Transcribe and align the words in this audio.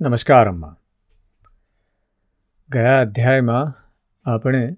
નમસ્કાર, 0.00 0.48
અમ્મા. 0.48 0.76
ગયા 2.70 3.00
અધ્યાયમાં 3.00 3.74
આપણે 4.30 4.76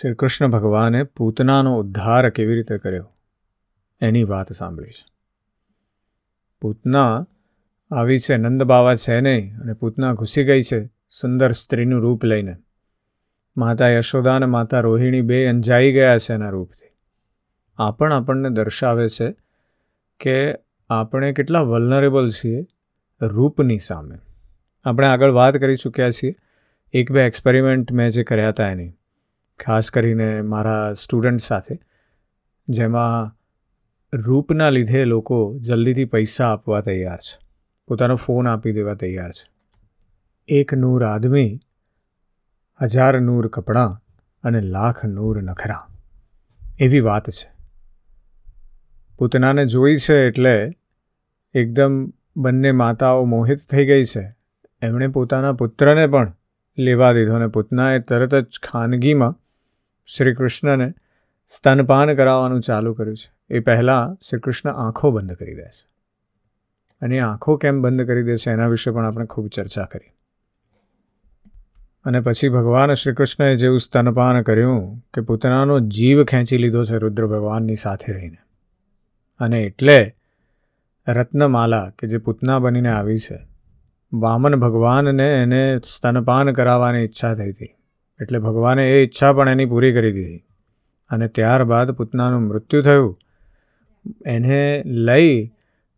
શ્રી 0.00 0.14
કૃષ્ણ 0.14 0.48
ભગવાને 0.48 1.02
પૂતનાનો 1.02 1.78
ઉદ્ધાર 1.78 2.30
કેવી 2.30 2.54
રીતે 2.54 2.78
કર્યો? 2.78 3.14
એની 4.00 4.24
વાત 4.24 4.52
સાંભળી 4.52 4.86
છે. 4.86 5.12
પૂતના 6.60 7.26
આવી 7.90 8.18
છે, 8.18 8.36
નંદ 8.36 8.62
બાવા 8.62 8.94
છે 8.94 9.20
નહીં, 9.20 9.58
અને 9.58 9.72
પૂતના 9.72 10.12
ઘૂસી 10.12 10.44
ગઈ 10.44 10.62
છે, 10.62 10.86
સુંદર 11.20 11.52
સ્ત્રીનું 11.52 12.00
રૂપ 12.00 12.24
લઈને. 12.24 12.56
માતા 13.56 13.88
યશોદા 13.88 14.36
અને 14.36 14.46
માતા 14.46 14.80
રોહિણી 14.80 15.20
બે 15.20 15.46
અંજાઈ 15.46 15.92
ગયા 15.92 16.18
છે 16.18 16.32
એના 16.32 16.50
રૂપથી. 16.50 16.94
આ 17.76 17.90
પણ 17.90 18.12
આપણને 18.12 18.50
દર્શાવે 18.50 19.08
છે 19.08 19.36
કે 20.20 20.54
આપણે 20.90 21.32
કેટલા 21.32 21.60
વલનરેબલ 21.60 22.30
છીએ 22.30 22.66
રૂપની 23.20 23.78
સામે. 23.78 24.18
આપણે 24.84 25.06
આગળ 25.06 25.30
વાત 25.30 25.56
કરી 25.56 25.76
ચૂક્યા 25.76 26.10
છીએ. 26.10 26.34
એક 26.92 27.12
બે 27.12 27.22
એક્સપેરિમેન્ટ 27.26 27.92
મેં 27.92 28.10
જે 28.10 28.22
કર્યા 28.22 28.48
હતા 28.48 28.68
એની. 28.68 28.92
ખાસ 29.60 29.90
કરીને 29.90 30.42
મારા 30.42 30.92
સ્ટુડન્ટ 30.92 31.40
સાથે. 31.40 31.78
જેમાં 32.68 33.38
રૂપના 34.12 34.70
લીધે 34.70 35.04
લોકો 35.04 35.58
જલ્દીથી 35.58 36.04
પૈસા 36.04 36.52
આપવા 36.52 36.80
તૈયાર 36.80 37.18
છે. 37.18 37.46
પોતાનો 37.88 38.16
ફોન 38.16 38.48
આપી 38.48 38.72
દેવા 38.72 38.94
તૈયાર 38.94 39.30
છે. 39.30 39.50
એક 40.48 40.74
નૂર 40.74 41.04
આદમી, 41.04 41.60
હજાર 42.82 43.20
નૂર 43.20 43.48
કપડાં 43.48 44.00
અને 44.42 44.60
લાખ 44.60 45.04
નૂર 45.04 45.42
નખરા. 45.42 45.86
એવી 46.78 47.00
વાત 47.00 47.30
છે. 47.30 47.56
પૂતનાને 49.18 49.66
જોઈ 49.66 49.96
છે 49.96 50.26
એટલે 50.26 50.70
એકદમ 51.54 52.12
બંને 52.36 52.72
માતાઓ 52.72 53.24
મોહિત 53.24 53.58
થઈ 53.70 53.86
ગઈ 53.86 54.04
છે. 54.04 54.32
એમણે 54.82 55.08
પોતાના 55.08 55.52
પુત્રને 55.52 56.06
પણ 56.06 56.32
લેવા 56.78 57.12
દીધો 57.12 57.34
અને 57.34 57.46
પૂતનાએ 57.46 57.98
તરત 57.98 58.34
જ 58.34 58.60
ખાનગીમાં 58.62 59.40
શ્રી 60.06 60.34
કૃષ્ણને 60.34 60.94
સ્તનપાન 61.48 62.14
કરાવવાનું 62.14 62.60
ચાલુ 62.60 62.94
કર્યું 62.94 63.16
છે. 63.16 63.54
એ 63.54 63.60
પહેલાં 63.60 64.18
શ્રી 64.28 64.40
કૃષ્ણ 64.40 64.70
આંખો 64.70 65.10
બંધ 65.10 65.32
કરી 65.32 65.54
દે 65.54 65.62
છે. 65.62 65.86
અને 67.02 67.20
આંખો 67.20 67.56
કેમ 67.56 67.82
બંધ 67.82 68.06
કરી 68.06 68.22
દે 68.22 68.36
છે 68.36 68.50
એના 68.50 68.68
વિશે 68.68 68.90
પણ 68.90 69.04
આપણે 69.04 69.26
ખૂબ 69.26 69.48
ચર્ચા 69.48 69.84
કરી. 69.84 70.12
અને 72.04 72.20
પછી 72.20 72.48
ભગવાન 72.48 72.94
શ્રી 72.94 73.14
કૃષ્ણએ 73.14 73.56
જેવું 73.56 73.80
સ્તનપાન 73.80 74.42
કર્યું 74.42 75.06
કે 75.14 75.20
પૂતનાનો 75.20 75.80
જીવ 75.80 76.24
ખેંચી 76.24 76.58
લીધો 76.58 76.84
છે 76.84 76.98
રુદ્ર 76.98 77.26
ભગવાનની 77.26 77.76
સાથે 77.76 78.12
રહીને. 78.12 78.36
અને 79.38 79.62
એટલે 79.62 80.16
રત્નમાલા, 81.08 81.90
કે 81.98 82.08
જે 82.08 82.18
પૂતના 82.18 82.58
બનીને 82.58 82.88
આવી 82.88 83.18
છે. 83.18 83.46
વામન 84.12 84.54
ભગવાનને 84.54 85.42
એને 85.42 85.78
સ્તનપાન 85.78 86.52
કરાવવાની 86.52 86.98
ઈચ્છા 86.98 87.34
થઈ 87.34 87.50
હતી. 87.52 87.64
એટલે 88.20 88.38
ભગવાને 88.38 88.92
એ 88.92 89.04
ઈચ્છા 89.04 89.32
પણ 89.32 89.48
એની 89.48 89.66
પૂરી 89.66 89.92
કરી 89.92 90.12
દીધી. 90.12 90.42
અને 91.10 91.28
ત્યારબાદ 91.28 91.90
પૂતનાનું 91.90 92.42
મૃત્યુ 92.42 92.82
થયું. 92.82 93.18
એને 94.26 94.82
લઈ 94.86 95.46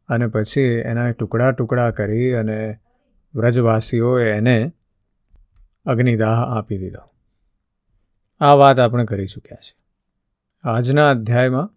અને 0.08 0.26
પછી 0.26 0.60
એના 0.60 1.10
ટુકડા 1.10 1.50
ટુકડા 1.50 1.90
કરી 1.90 2.32
અને 2.32 2.76
વ્રજવાસીઓએ 3.34 4.32
એને 4.32 4.72
અગ્નિદાહ 5.86 6.58
આપી 6.58 6.78
દીધો. 6.78 7.00
આ 8.40 8.52
વાત 8.52 8.80
આપણે 8.80 9.04
કરી 9.04 9.26
ચૂક્યા 9.26 9.58
છીએ. 9.62 9.88
આજના 10.64 11.10
અધ્યાયમાં 11.10 11.70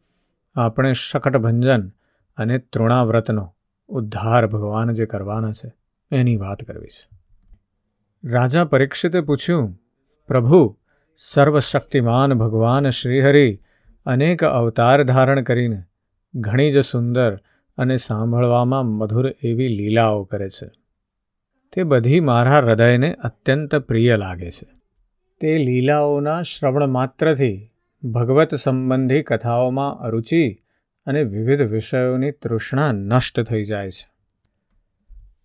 આપણે 0.62 0.94
શકટભંજન 0.94 1.92
અને 2.38 2.58
તૃણાવ્રતનો 2.58 3.56
ઉદ્ધાર 3.88 4.48
ભગવાન 4.48 4.94
જે 4.94 5.06
કરવાના 5.06 5.52
છે, 5.52 5.74
એની 6.12 6.38
વાત 6.38 6.64
કરવી 6.64 6.88
છે 6.88 7.22
રાજા 8.26 8.66
પરીક્ષિતે 8.66 9.22
પૂછ્યું, 9.22 9.82
પ્રભુ, 10.28 10.78
સર્વશક્તિમાન 11.16 12.34
ભગવાન 12.34 12.90
શ્રીહરિ 12.90 13.60
અનેક 14.06 14.44
અવતાર 14.44 15.04
ધારણ 15.04 15.42
કરીને 15.42 15.84
ઘણી 16.36 16.72
જ 16.72 16.80
સુંદર 16.80 17.40
અને 17.78 17.98
સાંભળવામાં 17.98 18.86
મધુર 18.86 19.34
એવી 19.44 19.68
લીલાઓ 19.68 20.24
કરે 20.24 20.50
છે. 20.50 20.72
તે 21.74 21.84
બધી 21.84 22.20
મારા 22.20 22.58
હૃદયને 22.58 23.14
અત્યંત 23.14 23.76
પ્રિય 23.76 24.18
લાગે 24.18 24.52
છે. 24.52 24.68
તે 25.40 25.58
લીલાઓના 25.58 26.42
શ્રવણ 26.42 26.88
માત્રથી 26.88 27.68
ભગવત 28.04 28.56
સંબંધી 28.56 29.24
કથાઓમાં 29.24 30.00
અરુચિ 30.00 30.64
અને 31.12 31.24
વિવિધ 31.24 31.62
વિષયોની 31.62 32.32
તૃષ્ણા 32.32 32.92
નષ્ટ 32.92 33.42
થઈ 33.42 33.64
જાય 33.64 33.92
છે. 33.92 34.12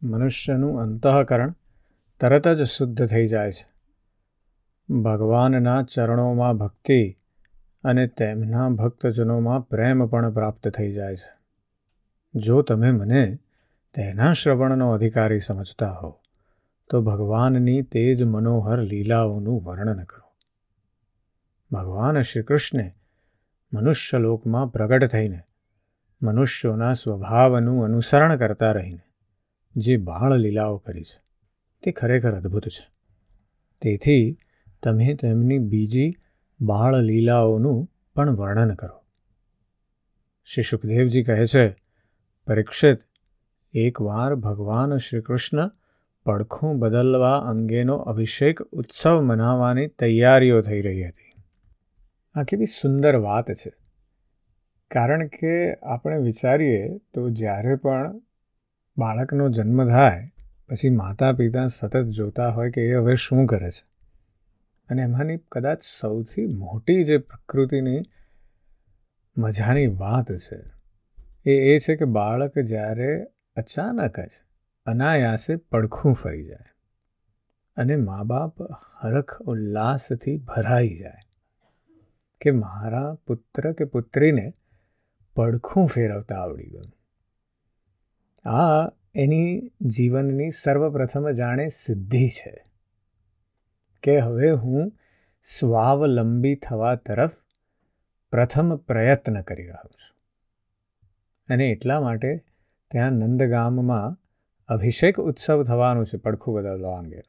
મનુષ્યનું 0.02 0.80
અંતઃકરણ 0.80 1.54
તરત 2.20 2.48
જ 2.48 2.62
શુદ્ધ 2.62 3.06
થઈ 3.06 3.26
જાય 3.26 3.52
છે. 3.52 3.72
ભગવાનના 4.94 5.82
ચરણોમાં 5.82 6.56
ભક્તિ 6.56 7.18
અને 7.84 8.06
તેમના 8.06 8.68
ભક્તજનોમાં 8.68 9.68
પ્રેમ 9.68 10.06
પણ 10.06 10.34
પ્રાપ્ત 10.34 10.68
થઈ 10.68 10.92
જાય 10.92 11.16
છે. 11.16 11.32
જો 12.34 12.62
તમે 12.62 12.90
મને 12.90 13.38
તેના 13.94 14.32
શ્રવણનો 14.32 14.90
અધિકારી 14.90 15.38
સમજતા 15.38 15.92
હો, 15.92 16.20
તો 16.90 17.02
ભગવાનની 17.02 17.82
તે 17.82 18.14
જ 18.14 18.22
મનોહર 18.22 18.78
લીલાઓનું 18.78 19.64
વર્ણન 19.64 20.04
કરો. 20.04 20.26
ભગવાન 21.72 22.20
શ્રી 22.20 22.42
કૃષ્ણે 22.42 22.92
મનુષ્યલોકમાં 23.72 24.72
પ્રગટ 24.72 25.04
થઈને 25.04 25.40
મનુષ્યોના 26.22 26.92
સ્વભાવનું 26.92 27.84
અનુસરણ 27.84 28.36
કરતા 28.36 28.72
રહીને 28.72 28.98
જે 29.76 29.96
બાળ 29.96 30.36
લીલાઓ 30.36 30.76
કરી 30.78 31.02
છે, 31.02 31.22
તે 31.82 31.92
ખરેખર 31.92 32.36
અદ્ભુત 32.36 32.68
છે. 32.68 32.88
તેથી 33.82 34.38
તમે 34.82 35.14
તેમની 35.14 35.58
બીજી 35.58 36.14
બાળ 36.60 36.96
લીલાઓનું 36.96 37.90
પણ 38.14 38.30
વર્ણન 38.30 38.74
કરો. 38.74 39.04
શ્રી 40.44 40.62
સુખદેવજી 40.62 41.24
કહે 41.24 41.46
છે, 41.46 41.76
પરીક્ષિત 42.46 42.98
એકવાર 43.72 44.34
ભગવાન 44.34 44.96
શ્રી 44.96 45.20
કૃષ્ણ 45.20 45.70
પડખું 46.24 46.78
બદલવા 46.78 47.38
અંગેનો 47.38 47.96
અભિષેક 47.96 48.62
ઉત્સવ 48.62 49.20
મનાવવાની 49.20 49.86
તૈયારીઓ 49.86 50.62
થઈ 50.62 50.80
રહી 50.80 51.08
હતી. 51.08 51.32
આ 52.34 52.42
કેવી 52.42 52.66
સુંદર 52.66 53.16
વાત 53.16 53.50
છે. 53.50 53.85
કારણ 54.90 55.26
કે 55.26 55.74
આપણે 55.74 56.16
વિચારીએ 56.16 56.98
તો 57.14 57.30
જ્યારે 57.30 57.76
પણ 57.76 58.20
બાળકનો 58.98 59.48
જન્મ 59.48 59.88
થાય, 59.88 60.32
પછી 60.68 60.90
માતા 60.90 61.32
પિતા 61.32 61.66
સતત 61.66 61.96
જોતા 61.96 62.48
હોય 62.48 62.70
કે 62.70 62.82
એ 62.82 62.94
હવે 62.94 63.14
શું 63.14 63.46
કરે 63.46 63.70
છે. 63.70 63.84
અને 64.88 65.02
એમાંની 65.02 65.38
કદાચ 65.52 65.82
સૌથી 66.00 66.46
મોટી 66.46 67.04
જે 67.04 67.18
પ્રકૃતિની 67.18 68.02
મજાની 69.38 69.86
વાત 69.86 70.32
છે, 70.32 70.58
એ 71.46 71.74
એ 71.74 71.78
છે 71.78 71.96
કે 71.96 72.04
બાળક 72.04 72.58
જ્યારે 72.58 73.26
અચાનક 73.56 74.20
જ 74.20 74.30
અનાયાસે 74.86 75.56
પડખું 75.56 76.12
ફરી 76.12 76.44
જાય 76.44 76.72
અને 77.76 77.96
મા 77.96 78.22
બાપ 78.22 78.62
હરખ 79.02 79.40
ઉલ્લાસથી 79.40 80.36
ભરાઈ 80.36 80.98
જાય 80.98 81.24
કે 82.40 82.50
મારા 82.50 83.14
પુત્ર 83.14 83.72
કે 83.72 83.84
પુત્રીને 83.84 84.52
પડખું 85.36 85.88
ફેરવતા 85.88 86.34
આવડી 86.36 86.66
ગયું. 86.66 86.92
આ 88.48 88.92
એની 89.14 89.72
જીવનની 89.82 90.50
સર્વપ્રથમ 90.50 91.30
જાણે 91.30 91.68
સિદ્ધિ 91.68 92.28
છે 92.28 92.64
કે 94.02 94.18
હવે 94.18 94.50
હું 94.50 94.92
સ્વાવલંબી 95.42 96.54
થવા 96.54 96.94
તરફ 96.94 97.30
પ્રથમ 98.30 98.76
પ્રયત્ન 98.76 99.42
કરી 99.42 99.62
રહ્યો 99.62 99.88
છું. 99.88 100.16
અને 101.48 101.66
એટલા 101.66 102.00
માટે 102.00 102.44
ત્યાં 102.90 103.12
નંદગામમાં 103.12 104.16
અભિષેક 104.68 105.20
ઉત્સવ 105.20 105.64
થવાનું 105.64 106.06
છે 106.06 106.16
પડખું 106.16 106.54
બદલવા 106.54 106.98
અંગે. 106.98 107.22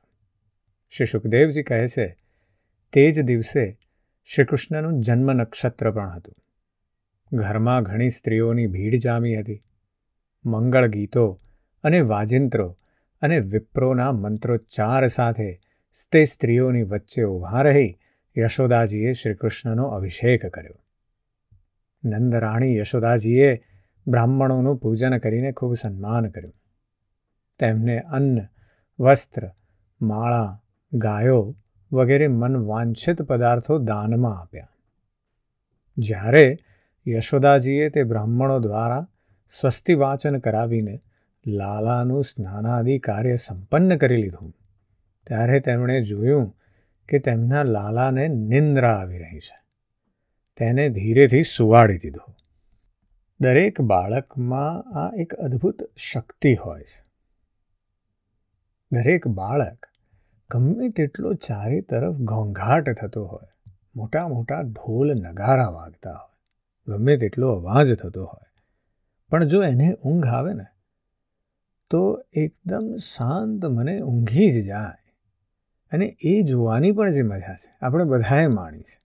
શ્રી 0.89 1.05
સુખદેવજી 1.05 1.63
કહે 1.63 1.87
છે, 1.87 2.17
તે 2.93 3.11
જ 3.11 3.21
દિવસે 3.21 3.79
શ્રી 4.25 4.45
કૃષ્ણનું 4.45 5.01
જન્મ 5.01 5.33
નક્ષત્ર 5.33 5.91
પણ 5.91 6.09
હતું. 6.09 6.35
ઘરમાં 7.33 7.83
ઘણી 7.83 8.09
સ્ત્રીઓની 8.09 8.67
ભીડ 8.67 9.01
જામી 9.01 9.39
હતી. 9.39 9.63
મંગળ 10.45 10.87
ગીતો 10.87 11.39
અને 11.83 12.01
વાજિંત્રો 12.01 12.77
અને 13.21 13.39
વિપ્રોના 13.39 14.11
મંત્રોચ્ચાર 14.11 15.07
સાથે 15.07 15.59
તે 16.11 16.25
સ્ત્રીઓની 16.25 16.83
વચ્ચે 16.83 17.23
ઊભા 17.23 17.61
રહી 17.61 17.97
યશોદાજીએ 18.37 19.13
શ્રીકૃષ્ણનો 19.13 19.87
અભિષેક 19.87 20.45
કર્યો. 20.45 20.73
નંદરાણી 22.03 22.77
યશોદાજીએ 22.77 23.63
બ્રાહ્મણોનું 24.07 24.77
પૂજન 24.77 25.17
કરીને 25.17 25.51
ખૂબ 25.51 25.73
સન્માન 25.73 26.29
કર્યું. 26.29 26.53
તેમને 27.59 27.99
અન્ન, 27.99 28.39
વસ્ત્ર, 28.99 29.49
માળા, 30.01 30.61
ગાયો 30.93 31.55
વગેરે 31.91 32.27
મન 32.27 32.57
વાંછિત 32.57 33.21
પદાર્થો 33.21 33.77
દાનમાં 33.77 34.39
આપ્યા. 34.39 34.69
જ્યારે 35.97 36.57
યશોદાજીએ 37.07 37.89
તે 37.89 38.03
બ્રાહ્મણો 38.03 38.59
દ્વારા 38.59 39.07
સ્વસ્તિ 39.61 39.93
વાચન 39.93 40.39
કરાવીને 40.39 40.99
લાલાનું 41.47 42.23
સ્નાનાદિ 42.23 42.99
કાર્ય 42.99 43.35
સંપન્ન 43.35 43.97
કરી 43.97 44.21
લીધું. 44.21 44.55
ત્યારે 45.27 45.59
તેમણે 45.59 46.01
જોયું 46.01 46.57
કે 47.09 47.19
તેમના 47.19 47.63
લાલાને 47.63 48.27
નિંદ્રા 48.27 48.97
આવી 48.97 49.17
રહી 49.17 49.39
છે. 49.39 49.59
તેને 50.57 50.89
ધીરેથી 50.89 51.43
સુવાડી 51.43 51.97
દીધો. 51.97 52.35
દરેક 53.41 53.81
બાળકમાં 53.81 54.99
આ 54.99 55.15
એક 55.15 55.33
અદ્ભુત 55.33 55.97
શક્તિ 55.97 56.55
હોય 56.55 56.81
છે. 56.81 57.07
દરેક 58.91 59.27
બાળક 59.27 59.85
ગમે 60.49 60.89
તેટલો 60.89 61.33
ચારે 61.33 61.81
તરફ 61.81 62.13
ઘોંઘાટ 62.13 62.89
થતો 62.89 63.25
હોય, 63.25 63.71
મોટા 63.95 64.27
મોટા 64.27 64.61
ઢોલ 64.61 65.13
નગારા 65.13 65.69
વાગતા 65.69 66.11
હોય 66.11 66.36
ગમે 66.87 67.17
તેટલો 67.17 67.51
અવાજ 67.51 67.93
થતો 67.93 68.23
હોય. 68.23 68.45
પણ 69.29 69.43
જો 69.43 69.63
એને 69.63 69.93
ઊંઘ 69.93 70.27
આવે 70.27 70.53
ને, 70.53 70.65
તો 71.89 72.23
એકદમ 72.33 72.95
શાંત 72.97 73.65
મને 73.65 73.99
ઊંઘી 74.01 74.49
જ 74.51 74.65
જાય. 74.65 75.11
અને 75.91 76.15
એ 76.21 76.41
જોવાની 76.41 76.91
પણ 76.91 77.11
જે 77.11 77.21
મજા 77.21 77.55
છે, 77.55 77.75
આપણે 77.81 78.03
બધાએ 78.03 78.47
માણી 78.47 78.81
છે. 78.81 78.99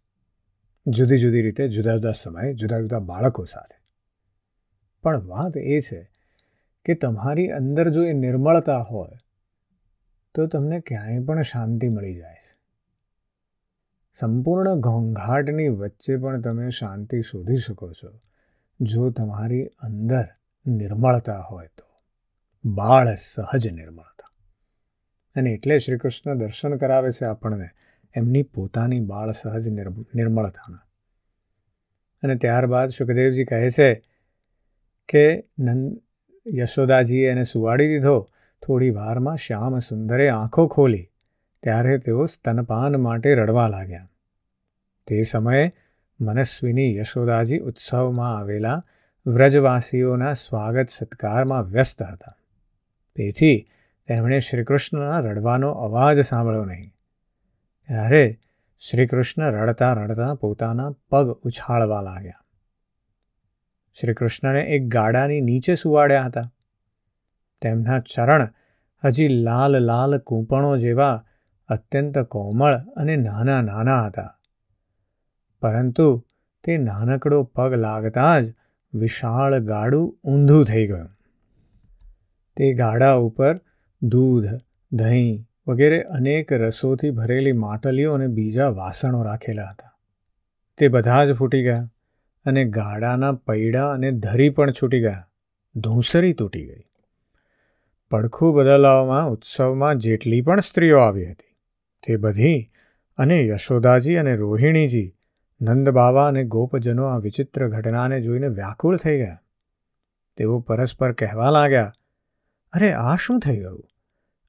જુદી 0.87 1.19
જુદી 1.19 1.43
રીતે 1.43 1.69
જુદા 1.69 1.93
જુદા 1.93 2.13
સમયે 2.13 2.55
જુદા 2.55 2.81
જુદા 2.81 2.99
બાળકો 2.99 3.45
સાથે. 3.45 3.77
પણ 5.03 5.21
વાત 5.27 5.57
એ 5.57 5.81
છે 5.81 6.09
કે 6.85 6.95
તમારી 6.95 7.49
અંદર 7.49 7.91
જો 7.91 8.03
એ 8.05 8.13
નિર્મળતા 8.13 8.79
હોય, 8.81 9.19
તો 10.35 10.47
તમને 10.47 10.81
ક્યાંય 10.81 11.21
પણ 11.21 11.43
શાંતિ 11.43 11.89
મળી 11.89 12.15
જાય 12.15 12.35
છે. 12.35 12.52
સંપૂર્ણ 14.21 14.75
ઘોંઘાટની 14.75 15.69
વચ્ચે 15.69 16.17
પણ 16.17 16.41
તમે 16.41 16.71
શાંતિ 16.71 17.23
શોધી 17.23 17.57
શકો 17.57 17.93
છો. 17.93 18.21
જો 18.81 19.11
તમારી 19.11 19.67
અંદર 19.67 20.25
નિર્મળતા 20.67 21.41
હોય 21.41 21.67
તો. 21.67 21.85
બાળ 22.65 23.15
સહજ 23.15 23.69
નિર્મળતા. 23.69 24.31
અને 25.37 25.51
એટલે 25.51 25.79
શ્રી 25.79 25.99
કૃષ્ણ 25.99 26.35
દર્શન 26.35 26.77
કરાવે 26.77 27.13
છે 27.13 27.25
આપણને 27.25 27.69
એમની 28.15 28.43
પોતાની 28.43 29.01
બાળ 29.01 29.31
સહજ 29.31 29.69
નિર્મળતાના. 29.69 30.79
અને 32.23 32.35
ત્યારબાદ 32.35 32.89
સુખદેવજી 32.89 33.45
કહે 33.45 33.71
છે 33.71 33.95
કે 35.09 35.49
નંદ, 35.59 36.03
યશોદાજીએ 36.55 37.31
એને 37.31 37.43
સુવાડી 37.43 37.89
દીધો. 37.89 38.29
થોડી 38.67 38.91
વારમાં 38.91 39.37
શ્યામ 39.37 39.79
સુંદરે 39.79 40.29
આંખો 40.29 40.69
ખોલી. 40.69 41.12
ત્યારે 41.63 41.99
તેઓ 41.99 42.27
સ્તનપાન 42.27 43.01
માટે 43.01 43.35
રડવા 43.35 43.69
લાગ્યા. 43.69 44.07
તે 45.07 45.23
સમયે 45.23 45.73
મનસ્વીની 46.21 46.97
યશોદાજી 46.97 47.59
ઉત્સવમાં 47.59 48.39
આવેલા 48.39 48.83
વ્રજવાસીઓના 49.27 50.33
સ્વાગત 50.33 50.89
સત્કારમાં 50.89 51.63
વ્યસ્ત 51.63 52.03
હતા. 52.03 52.37
તેથી 53.15 53.69
તેમણે 54.07 54.41
શ્રીકૃષ્ણના 54.41 55.21
રડવાનો 55.21 55.71
અવાજ 55.71 56.21
સાંભળ્યો 56.21 56.65
નહીં. 56.65 56.93
ત્યારે 57.89 58.39
શ્રીકૃષ્ણ 58.81 59.53
રડતા 59.53 59.93
રડતા 59.93 60.35
પોતાના 60.35 60.91
પગ 61.11 61.29
ઉછાળવા 61.29 62.01
લાગ્યા. 62.01 62.45
શ્રીકૃષ્ણને 64.01 64.61
એક 64.61 64.89
ગાડાની 64.89 65.41
નીચે 65.41 65.75
સુવાડ્યા 65.75 66.25
હતા. 66.25 66.53
તેમના 67.63 68.01
ચરણ 68.01 68.49
હજી 69.05 69.29
લાલ 69.29 69.79
લાલ 69.79 70.19
કૂંપણો 70.19 70.77
જેવા 70.77 71.25
અત્યંત 71.69 72.19
કોમળ 72.19 72.75
અને 72.77 73.17
નાના 73.17 73.61
નાના 73.61 74.07
હતા. 74.07 74.39
પરંતુ 75.61 76.25
તે 76.65 76.79
નાનકડો 76.79 77.43
પગ 77.43 77.75
લાગતા 77.75 78.41
જ 78.41 78.55
વિશાળ 78.95 79.59
ગાડું 79.59 80.19
ઊંધું 80.25 80.65
થઈ 80.65 80.87
ગયું. 80.87 81.09
તે 82.57 82.75
ગાડા 82.75 83.13
ઉપર 83.13 83.61
દૂધ, 84.03 84.47
દહીં 84.93 85.47
વગેરે 85.67 86.03
અનેક 86.03 86.53
રસોથી 86.53 87.11
ભરેલી 87.11 87.53
માટલીઓ 87.53 88.13
અને 88.13 88.27
બીજા 88.27 88.69
વાસણો 88.69 89.23
રાખેલા 89.23 89.69
હતા. 89.71 89.93
તે 90.79 90.89
બધા 90.89 91.25
જ 91.25 91.33
ફૂટી 91.33 91.63
ગયા 91.63 91.89
અને 92.45 92.65
ગાડાના 92.65 93.33
પૈડા 93.33 93.93
અને 93.93 94.11
ધરી 94.11 94.49
પણ 94.49 94.71
છૂટી 94.71 95.01
ગયા. 95.01 95.25
ધૂંસરી 95.77 96.33
તૂટી 96.33 96.67
ગઈ. 96.67 96.85
પડખું 98.11 98.55
બદલાવવામાં 98.55 99.29
ઉત્સવમાં 99.29 99.97
જેટલી 99.97 100.41
પણ 100.41 100.61
સ્ત્રીઓ 100.61 100.99
આવી 100.99 101.31
હતી 101.31 101.52
તે 102.07 102.17
બધી 102.17 102.71
અને 103.17 103.47
યશોદાજી 103.47 104.17
અને 104.17 104.37
રોહિણીજી, 104.37 105.17
નંદબાવા 105.61 106.27
અને 106.27 106.45
ગોપજનો 106.45 107.05
આ 107.05 107.19
વિચિત્ર 107.19 107.69
ઘટનાને 107.69 108.21
જોઈને 108.21 108.49
વ્યાકુળ 108.49 108.97
થઈ 108.97 109.19
ગયા. 109.19 109.43
તેઓ 110.37 110.61
પરસ્પર 110.61 111.13
કહેવા 111.13 111.51
લાગ્યા, 111.51 111.93
અરે, 112.73 112.93
આ 112.93 113.15
શું 113.15 113.41
થઈ 113.41 113.57
ગયું? 113.57 113.89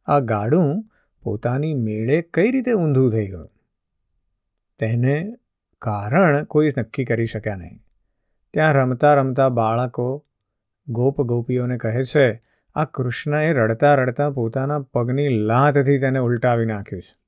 આ 0.05 0.19
ગાડું 0.19 0.89
પોતાની 1.23 1.73
મેળે 1.73 2.21
કઈ 2.21 2.51
રીતે 2.51 2.73
ઊંધું 2.73 3.11
થઈ 3.11 3.27
ગયું? 3.27 3.49
તેને 4.79 5.33
કારણ 5.81 6.43
કોઈ 6.43 6.71
નક્કી 6.77 7.05
કરી 7.05 7.25
શક્યા 7.25 7.55
નહીં. 7.55 7.79
ત્યાં 8.53 8.73
રમતા 8.73 9.13
રમતા 9.13 9.49
બાળકો, 9.49 10.25
ગોપ 10.87 11.21
ગોપીઓને 11.21 11.77
કહે 11.77 12.03
છે, 12.03 12.41
આ 12.75 12.85
કૃષ્ણએ 12.85 13.53
રડતા 13.53 13.95
રડતા 13.95 14.29
પોતાના 14.29 14.79
પગની 14.79 15.27
લાતથી 15.27 15.99
તેને 15.99 16.19
ઉલટાવી 16.19 16.65
નાખ્યું 16.65 17.01
છે. 17.01 17.22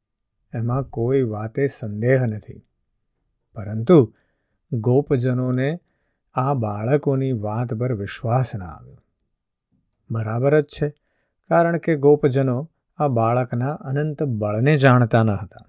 એમાં 0.56 0.84
કોઈ 0.84 1.22
વાતે 1.22 1.68
સંદેહ 1.68 2.25
નથી. 2.25 2.66
પરંતુ 3.54 4.13
ગોપજનોને 4.72 5.80
આ 6.34 6.54
બાળકોની 6.54 7.31
વાત 7.31 7.74
પર 7.74 7.94
વિશ્વાસ 7.94 8.56
ના 8.56 8.66
આવ્યો. 8.66 8.98
બરાબર 10.12 10.62
જ 10.62 10.63
છે, 10.63 10.90
કારણ 11.50 11.78
કે 11.78 11.96
ગોપજનો 11.96 12.69
આ 12.98 13.07
બાળકના 13.07 13.74
અનંત 13.74 14.24
બળને 14.24 14.78
જાણતા 14.78 15.24
ન 15.24 15.30
હતા. 15.30 15.66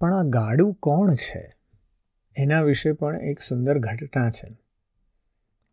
પણ 0.00 0.14
આ 0.14 0.22
ગાડું 0.22 0.74
કોણ 0.74 1.14
છે? 1.14 1.56
એના 2.36 2.62
વિશે 2.62 2.92
પણ 2.92 3.16
એક 3.16 3.40
સુંદર 3.40 3.78
ઘટના 3.78 4.30
છે. 4.30 4.58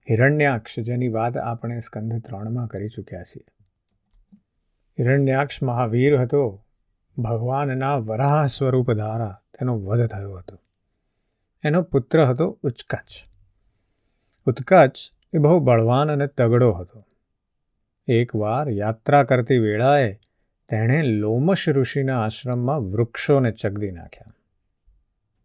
હિરણ્યાક્ષ 0.10 0.80
જેની 0.80 1.08
વાત 1.08 1.38
આપણે 1.38 1.80
સ્કંધ 1.80 2.26
ત્રણમાં 2.26 2.68
કરી 2.68 2.90
ચૂક્યા 2.90 3.24
છીએ. 3.24 3.44
હિરણ્યાક્ષ 5.00 5.64
મહાવીર 5.64 6.22
હતો. 6.22 6.66
ભગવાનના 7.18 7.96
વરાહ 7.96 8.46
સ્વરૂપ 8.46 8.92
દ્વારા 8.92 9.42
તેનો 9.54 9.80
વધ 9.80 10.08
થયો 10.08 10.34
હતો. 10.34 10.60
એનો 11.64 11.82
પુત્ર 11.82 12.26
હતો 12.26 12.60
ઉચકચ. 12.64 13.28
ઉત્કચ 14.48 14.98
એ 15.34 15.38
બહુ 15.38 15.60
બળવાન 15.60 16.12
અને 16.12 16.28
તગડો 16.28 16.72
હતો. 16.72 17.06
એકવાર 18.08 18.70
યાત્રા 18.70 19.24
કરતી 19.24 19.58
વેળાએ 19.58 20.20
તેણે 20.70 21.02
લોમશ 21.02 21.70
ઋષિના 21.70 22.24
આશ્રમમાં 22.24 22.80
વૃક્ષોને 22.80 23.52
ચગદી 23.52 23.92
નાખ્યા. 23.92 24.34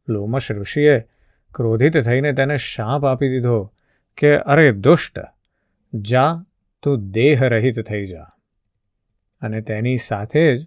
લોમશ 0.08 0.52
ઋષિએ 0.52 1.00
ક્રોધિત 1.54 2.00
થઈને 2.00 2.32
તેને 2.32 2.56
શાપ 2.56 3.04
આપી 3.04 3.28
દીધો 3.28 3.72
કે, 4.16 4.36
અરે 4.38 4.72
દુષ્ટ, 4.72 5.18
જા 5.94 6.44
તું 6.82 7.10
દેહ 7.10 7.48
રહિત 7.48 7.86
થઈ 7.86 8.06
જા. 8.06 8.26
અને 9.40 9.60
તેની 9.60 9.96
સાથે 9.96 10.58
જ 10.58 10.66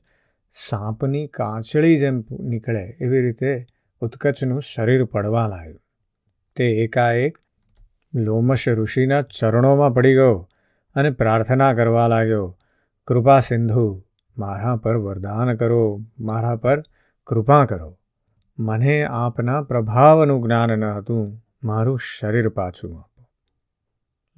સાપની 0.51 1.27
કાંચળી 1.27 1.97
જેમ 1.97 2.23
નીકળે 2.39 2.97
એવી 3.01 3.21
રીતે 3.21 3.65
ઉત્કચનું 3.99 4.61
શરીર 4.61 5.05
પડવા 5.05 5.47
લાગ્યું. 5.47 5.79
તે 6.55 6.63
એકાએક 6.63 7.37
લોમશ 8.13 8.69
ઋષિના 8.69 9.21
ચરણોમાં 9.21 9.93
પડી 9.93 10.13
ગયો 10.13 10.49
અને 10.95 11.09
પ્રાર્થના 11.09 11.73
કરવા 11.73 12.07
લાગ્યો, 12.07 12.57
કૃપા 13.07 13.39
સિંધુ, 13.39 14.03
મારા 14.37 14.75
પર 14.75 14.95
વરદાન 14.97 15.55
કરો, 15.55 16.01
મારા 16.19 16.55
પર 16.55 16.83
કૃપા 17.25 17.65
કરો. 17.65 17.97
મને 18.59 19.03
આપના 19.03 19.63
પ્રભાવનું 19.63 20.43
જ્ઞાન 20.43 20.69
ન 20.69 20.83
હતું, 20.83 21.45
મારું 21.63 21.99
શરીર 21.99 22.49
પાછું 22.49 22.99
આપો. 22.99 23.29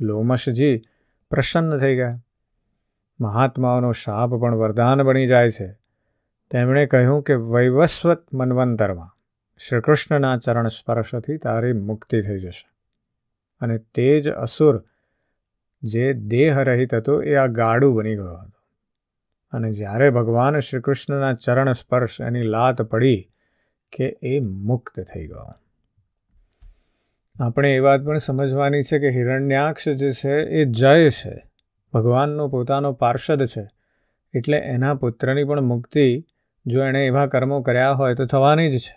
લોમશજી 0.01 0.81
પ્રસન્ન 1.29 1.77
થઈ 1.77 1.95
ગયા. 1.95 2.13
મહાત્માઓનો 3.19 3.91
શાપ 3.91 4.29
પણ 4.29 4.55
વરદાન 4.55 5.03
બની 5.03 5.27
જાય 5.27 5.49
છે. 5.49 5.78
તેમણે 6.51 6.85
કહ્યું 6.85 7.23
કે 7.23 7.33
વૈવસ્વત 7.33 8.33
મન્વંતરમાં 8.33 9.15
શ્રીકૃષ્ણના 9.57 10.37
ચરણ 10.37 10.67
સ્પર્શથી 10.67 11.37
તારી 11.37 11.73
મુક્તિ 11.73 12.21
થઈ 12.21 12.39
જશે. 12.39 12.69
અને 13.59 13.77
તે 13.77 14.21
જ 14.21 14.29
અસુર 14.29 14.83
જે 15.83 16.13
દેહરહિત 16.13 16.93
હતો 16.93 17.21
એ 17.21 17.35
આ 17.35 17.45
ગાડું 17.45 17.95
બની 17.95 18.13
ગયો 18.13 18.35
હતો. 18.35 18.59
અને 19.51 19.73
જ્યારે 19.73 20.09
ભગવાન 20.09 20.59
શ્રીકૃષ્ણના 20.59 21.33
ચરણ 21.33 21.73
સ્પર્શ 21.73 22.21
એની 22.21 22.41
લાત 22.41 22.81
પડી 22.81 23.29
કે 23.91 24.19
એ 24.23 24.39
મુક્ત 24.39 24.99
થઈ 24.99 25.27
ગયો. 25.27 25.53
આપણે 27.39 27.75
એ 27.75 27.79
વાત 27.79 28.01
પણ 28.01 28.17
સમજવાની 28.17 28.83
છે 28.83 28.99
કે 28.99 29.09
હિરણ્યાક્ષ 29.09 29.89
જે 29.89 30.11
છે 30.11 30.31
એ 30.31 30.65
જય 30.65 31.09
છે. 31.09 31.51
ભગવાનનો 31.93 32.47
પોતાનો 32.47 32.93
પાર્ષદ 32.93 33.45
છે. 33.45 33.69
એટલે 34.33 34.57
એના 34.57 34.93
પુત્રની 34.93 35.43
પણ 35.43 35.61
મુક્તિ 35.61 36.25
જો 36.69 36.83
એણે 36.83 37.05
એવા 37.05 37.25
કર્મો 37.25 37.61
કર્યા 37.61 37.91
હોય 37.91 38.15
તો 38.15 38.25
થવાની 38.25 38.71
જ 38.71 38.77
છે. 38.77 38.95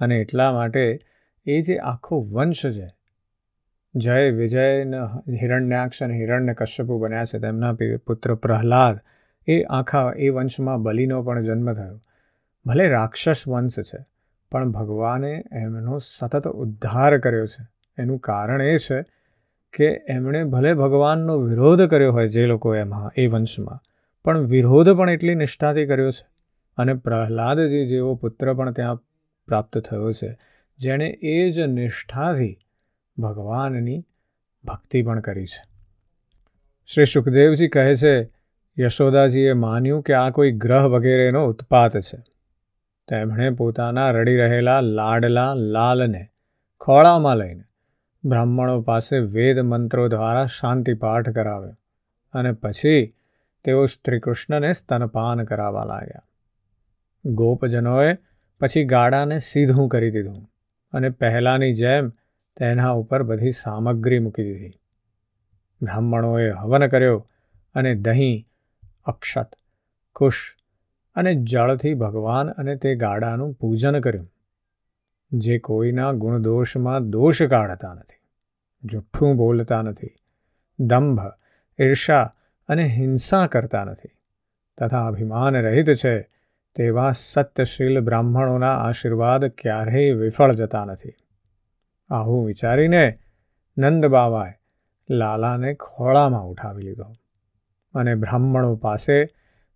અને 0.00 0.16
એટલા 0.16 0.52
માટે 0.52 0.98
એ 1.46 1.60
જે 1.62 1.76
આખો 1.76 2.20
વંશ 2.20 2.66
છે, 2.66 2.88
જય 3.94 4.30
વિજય 4.30 4.64
હિરણ્યાક્ષ 5.42 6.02
અને 6.02 6.14
હિરણ્ય 6.14 6.54
કશ્યપુ 6.54 6.98
બન્યા 6.98 7.24
છે, 7.24 7.38
તેમના 7.38 7.76
પુત્ર 8.06 8.34
પ્રહલાદ, 8.34 8.98
એ 9.46 9.62
આખા 9.62 10.12
એ 10.16 10.28
વંશમાં 10.28 10.82
બલિનો 10.82 11.22
પણ 11.22 11.42
જન્મ 11.42 11.72
થયો. 11.72 12.00
ભલે 12.66 12.88
રાક્ષસ 12.88 13.48
વંશ 13.48 13.78
છે, 13.80 13.98
પણ 14.52 14.70
ભગવાને 14.70 15.44
એમનો 15.52 15.98
સતત 15.98 16.48
ઉદ્ધાર 16.48 17.18
કર્યો 17.18 17.46
છે. 17.46 17.66
એનું 17.98 18.18
કારણ 18.18 18.62
એ 18.62 18.76
છે 18.78 19.02
કે 19.74 19.88
એમણે 20.08 20.44
ભલે 20.44 20.74
ભગવાનનો 20.74 21.38
વિરોધ 21.38 21.82
કર્યો 21.82 22.12
હોય 22.12 22.26
જે 22.26 22.46
લોકો 22.46 22.74
એમાં, 22.74 23.10
એ 23.16 23.26
વંશમાં, 23.26 23.80
પણ 24.24 24.38
વિરોધ 24.46 24.90
પણ 24.90 25.10
એટલી 25.10 25.34
નિષ્ઠાથી 25.34 25.86
કર્યો 25.86 26.10
છે. 26.10 26.26
અને 26.78 26.94
પ્રહલાદજી 26.94 27.86
જેવો 27.86 28.14
પુત્ર 28.14 28.54
પણ 28.54 28.72
ત્યાં 28.72 28.96
પ્રાપ્ત 29.46 29.78
થયો 29.78 30.12
છે. 30.12 30.38
જેણે 30.78 31.06
એ 31.22 31.50
જ 31.50 31.60
નિષ્ઠાથી 31.60 32.58
ભગવાનની 33.18 34.06
ભક્તિ 34.64 35.02
પણ 35.02 35.20
કરી 35.20 35.46
છે. 35.46 35.64
શ્રી 36.86 37.04
સુખદેવજી 37.04 37.68
કહે 37.68 37.94
છે, 37.94 38.30
યશોદાજીએ 38.78 39.52
માન્યું 39.52 40.02
કે 40.02 40.14
આ 40.14 40.30
કોઈ 40.30 40.52
ગ્રહ 40.52 40.84
વગેરેનો 40.84 41.46
ઉત્પાત 41.46 41.96
છે. 41.96 42.18
તેમણે 43.08 43.50
પોતાના 43.50 44.10
રડી 44.10 44.36
રહેલા 44.36 44.80
લાડલા 44.80 45.54
લાલને 45.54 46.26
ખોળામાં 46.80 47.36
લઈને 47.36 47.64
બ્રાહ્મણો 48.24 48.80
પાસે 48.80 49.18
વેદ 49.18 49.58
મંત્રો 49.58 50.08
દ્વારા 50.08 50.46
શાંતિ 50.46 50.94
પાઠ 50.94 51.28
કરાવ્યો 51.28 51.76
અને 52.32 52.52
પછી 52.52 53.14
તેઓ 53.64 53.86
શ્રીકૃષ્ણને 53.86 54.72
સ્તનપાન 54.72 55.44
કરાવવા 55.44 55.84
લાગ્યા. 55.84 56.27
ગોપજનોએ 57.28 58.16
પછી 58.60 58.84
ગાડાને 58.84 59.38
સીધું 59.38 59.88
કરી 59.88 60.10
દીધું 60.10 60.48
અને 60.92 61.10
પહેલાંની 61.10 61.74
જેમ 61.74 62.08
તેના 62.56 62.90
ઉપર 62.90 63.22
બધી 63.22 63.50
સામગ્રી 63.50 64.18
મૂકી 64.18 64.42
દીધી. 64.42 64.78
બ્રાહ્મણોએ 65.82 66.50
હવન 66.50 66.86
કર્યો 66.86 67.28
અને 67.74 67.94
દહીં, 67.94 68.44
અક્ષત, 69.04 69.54
કુશ 70.12 70.56
અને 71.14 71.34
જળથી 71.34 71.94
ભગવાન 71.94 72.50
અને 72.50 72.76
તે 72.76 72.94
ગાડાનું 72.94 73.52
પૂજન 73.52 74.00
કર્યું. 74.00 74.26
જે 75.32 75.58
કોઈના 75.58 76.12
ગુણદોષમાં 76.12 77.10
દોષ 77.10 77.42
કાઢતા 77.42 77.94
નથી, 77.94 78.20
જુઠ્ઠું 78.84 79.36
બોલતા 79.36 79.82
નથી, 79.82 80.14
દંભ, 80.78 81.20
ઈર્ષા 81.78 82.32
અને 82.68 82.84
હિંસા 82.84 83.46
કરતા 83.46 83.84
નથી, 83.84 84.08
તથા 84.78 85.06
અભિમાન 85.06 85.56
રહિત 85.56 85.94
છે 85.94 86.37
તેવા 86.78 87.12
સત્યશીલ 87.12 88.00
બ્રાહ્મણોના 88.00 88.76
આશીર્વાદ 88.78 89.44
ક્યારેય 89.44 90.12
વિફળ 90.12 90.52
જતા 90.52 90.84
નથી. 90.84 91.14
આવું 92.10 92.46
વિચારીને 92.46 93.14
નંદબાવાએ 93.78 94.52
લાલાને 95.10 95.74
ખોળામાં 95.74 96.46
ઉઠાવી 96.46 96.82
લીધો 96.82 97.12
અને 97.94 98.14
બ્રાહ્મણો 98.14 98.76
પાસે 98.76 99.26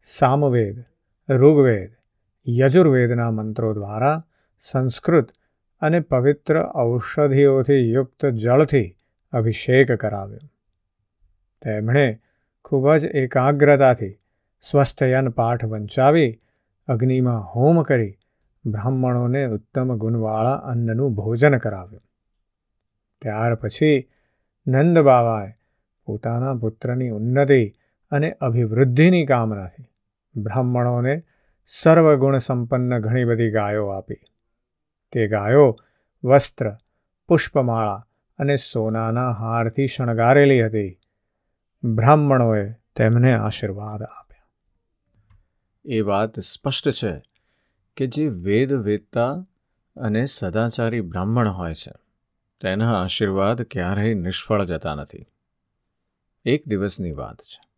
સામવેદ, 0.02 0.84
ઋગ્વેદ, 1.30 1.90
યજુર્વેદના 2.48 3.30
મંત્રો 3.30 3.74
દ્વારા 3.74 4.24
સંસ્કૃત 4.60 5.32
અને 5.80 6.00
પવિત્ર 6.00 6.62
ઔષધિઓથી 6.74 7.92
યુક્ત 7.92 8.26
જળથી 8.26 8.96
અભિષેક 9.32 9.92
કરાવ્યો. 9.92 10.38
તેમણે 11.62 12.20
ખૂબ 12.64 12.96
જ 12.96 13.04
એકાગ્રતાથી 13.04 14.18
સ્વસ્થયન 14.60 15.28
પાઠ 15.28 15.64
વંચાવી 15.64 16.38
અગ્નિમાં 16.88 17.40
હોમ 17.40 17.82
કરી 17.82 18.18
બ્રાહ્મણોને 18.66 19.46
ઉત્તમ 19.46 19.96
ગુણવાળા 19.96 20.54
અન્નનું 20.54 21.14
ભોજન 21.14 21.58
કરાવ્યું. 21.58 22.02
ત્યાર 23.22 23.54
પછી 23.54 24.08
નંદ 24.66 24.98
બાવાએ 24.98 25.52
પોતાના 26.04 26.54
પુત્રની 26.54 27.08
ઉન્નતિ 27.08 27.72
અને 28.10 28.32
અભિવૃદ્ધિની 28.32 29.26
કામનાથી 29.26 29.84
બ્રાહ્મણોને 30.36 31.20
સર્વગુણ 31.66 32.38
સંપન્ન 32.38 32.98
ઘણી 32.98 33.24
બધી 33.24 33.50
ગાયો 33.50 33.86
આપી. 33.86 34.14
તે 35.12 35.28
ગાયો 35.28 35.76
વસ્ત્ર, 36.24 36.76
પુષ્પમાળા 37.28 38.06
અને 38.38 38.56
સોનાના 38.56 39.30
હારથી 39.30 39.86
શણગારેલી 39.86 40.66
હતી. 40.66 40.98
બ્રાહ્મણોએ 41.84 42.72
તેમને 42.96 43.34
આશીર્વાદ 43.34 44.02
આપ્યા. 44.02 44.21
એ 45.84 46.00
વાત 46.00 46.40
સ્પષ્ટ 46.40 46.90
છે 46.90 47.22
કે 47.96 48.06
જે 48.06 48.28
વેદ 48.28 48.72
વેદતા 48.72 49.46
અને 49.96 50.26
સદાચારી 50.26 51.00
બ્રાહ્મણ 51.00 51.48
હોય 51.48 51.74
છે, 51.74 51.92
તેના 52.60 53.02
આશીર્વાદ 53.02 53.62
ક્યારેય 53.62 54.14
નિષ્ફળ 54.14 54.64
જતા 54.64 54.94
નથી. 54.94 55.26
એક 56.44 56.68
દિવસની 56.68 57.12
વાત 57.12 57.42
છે. 57.42 57.68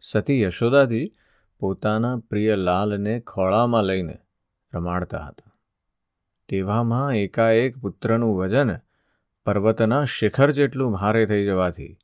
સતી 0.00 0.40
યશોદાજી 0.40 1.12
પોતાના 1.58 2.16
પ્રિય 2.16 2.56
લાલને 2.56 3.20
ખોળામાં 3.20 3.84
લઈને 3.84 4.18
રમાડતા 4.74 5.24
હતા. 5.24 5.52
તેવામાં 6.48 7.12
એકાએક 7.12 7.78
પુત્રનું 7.78 8.36
વજન 8.36 8.76
પર્વતના 9.44 10.04
શિખર 10.04 10.50
જેટલું 10.50 10.92
ભારે 10.92 11.26
થઈ 11.26 11.44
જવાથી 11.44 11.98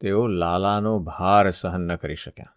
તેઓ 0.00 0.26
લાલાનો 0.26 0.98
ભાર 0.98 1.50
સહન 1.50 1.80
ન 1.80 1.96
કરી 1.96 2.14
શક્યા. 2.14 2.54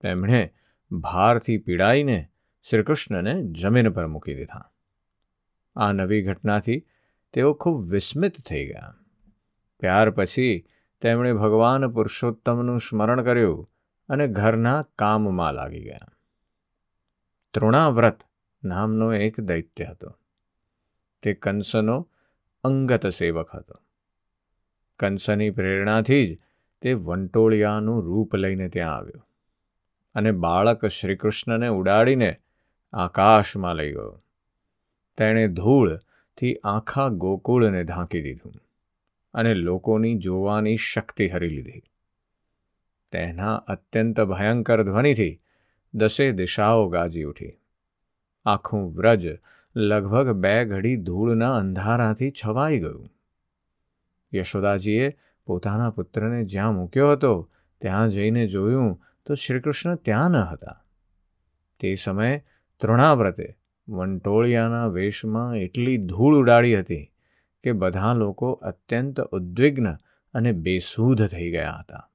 તેમણે 0.00 0.54
ભારથી 0.92 1.58
પીડાઈને 1.58 2.28
શ્રીકૃષ્ણને 2.70 3.42
જમીન 3.42 3.90
પર 3.90 4.06
મૂકી 4.06 4.34
દીધા. 4.34 4.72
આ 5.76 5.92
નવી 5.92 6.22
ઘટનાથી 6.22 6.86
તેઓ 7.32 7.54
ખૂબ 7.54 7.90
વિસ્મિત 7.90 8.40
થઈ 8.40 8.66
ગયા. 8.66 8.94
ત્યાર 9.80 10.10
પછી 10.10 10.64
તેમણે 11.00 11.32
ભગવાન 11.32 11.88
પુરુષોત્તમનું 11.88 12.80
સ્મરણ 12.80 13.24
કર્યું 13.24 13.70
અને 14.08 14.28
ઘરના 14.28 14.82
કામમાં 14.82 15.54
લાગી 15.54 15.84
ગયા. 15.84 15.98
તૃણાવ્રત 17.54 18.20
નામનો 18.64 19.14
એક 19.14 19.40
દૈત્ય 19.40 19.84
હતો. 19.84 20.18
તે 21.22 21.34
કંસનો 21.34 22.08
અંગત 22.64 23.06
સેવક 23.06 23.50
હતો. 23.54 23.74
કંસની 24.98 25.50
પ્રેરણાથી 25.50 26.34
જ 26.34 26.38
તે 26.82 26.92
વંટોળિયાનું 26.92 28.02
રૂપ 28.02 28.34
લઈને 28.34 28.68
ત્યાં 28.68 28.96
આવ્યો. 28.96 29.26
અને 30.14 30.32
બાળક 30.32 30.86
શ્રીકૃષ્ણને 30.86 31.68
ઉડાડીને 31.68 32.36
આકાશમાં 32.92 33.76
લઈ 33.76 33.92
ગયો. 33.92 34.24
તેણે 35.18 35.48
ધૂળથી 35.48 36.56
આખા 36.64 37.08
ગોકુળને 37.08 37.84
ઢાંકી 37.84 38.22
દીધું 38.22 38.52
અને 39.34 39.54
લોકોની 39.54 40.14
જોવાની 40.14 40.76
શક્તિ 40.76 41.28
હરી 41.28 41.48
લીધી. 41.48 41.82
તેના 43.12 43.56
અત્યંત 43.56 44.20
ભયંકર 44.20 44.82
ધ્વનિથી 44.82 45.40
દસે 45.94 46.32
દિશાઓ 46.32 46.88
ગાજી 46.88 47.22
ઉઠી. 47.22 47.52
આખું 48.44 48.96
વ્રજ 48.96 49.26
લગભગ 49.76 50.32
બે 50.32 50.64
ઘડી 50.64 50.96
ધૂળના 50.96 51.56
અંધારાથી 51.56 52.32
છવાઈ 52.44 52.80
ગયું. 52.80 53.08
યશોદાજીએ 54.34 55.18
પોતાના 55.46 55.90
પુત્રને 55.90 56.44
જ્યાં 56.44 56.74
મૂક્યો 56.74 57.12
હતો, 57.12 57.50
ત્યાં 57.80 58.08
જઈને 58.08 58.46
જોયું 58.46 59.00
તો 59.26 59.34
શ્રીકૃષ્ણ 59.34 59.94
ત્યાં 59.94 60.30
ન 60.30 60.36
હતા. 60.36 60.84
તે 61.80 61.94
સમયે 61.94 62.44
તૃણાવ્રતે 62.80 63.58
વંટોળિયાના 63.88 64.86
વેશમાં 64.86 65.56
એટલી 65.56 65.96
ધૂળ 65.96 66.36
ઉડાડી 66.36 66.80
હતી 66.80 67.12
કે 67.64 67.72
બધા 67.72 68.12
લોકો 68.12 68.52
અત્યંત 68.52 69.20
ઉદ્વિગ્ન 69.20 69.94
અને 70.34 70.52
બેસૂધ 70.52 71.26
થઈ 71.26 71.50
ગયા 71.50 71.72
હતા. 71.72 72.10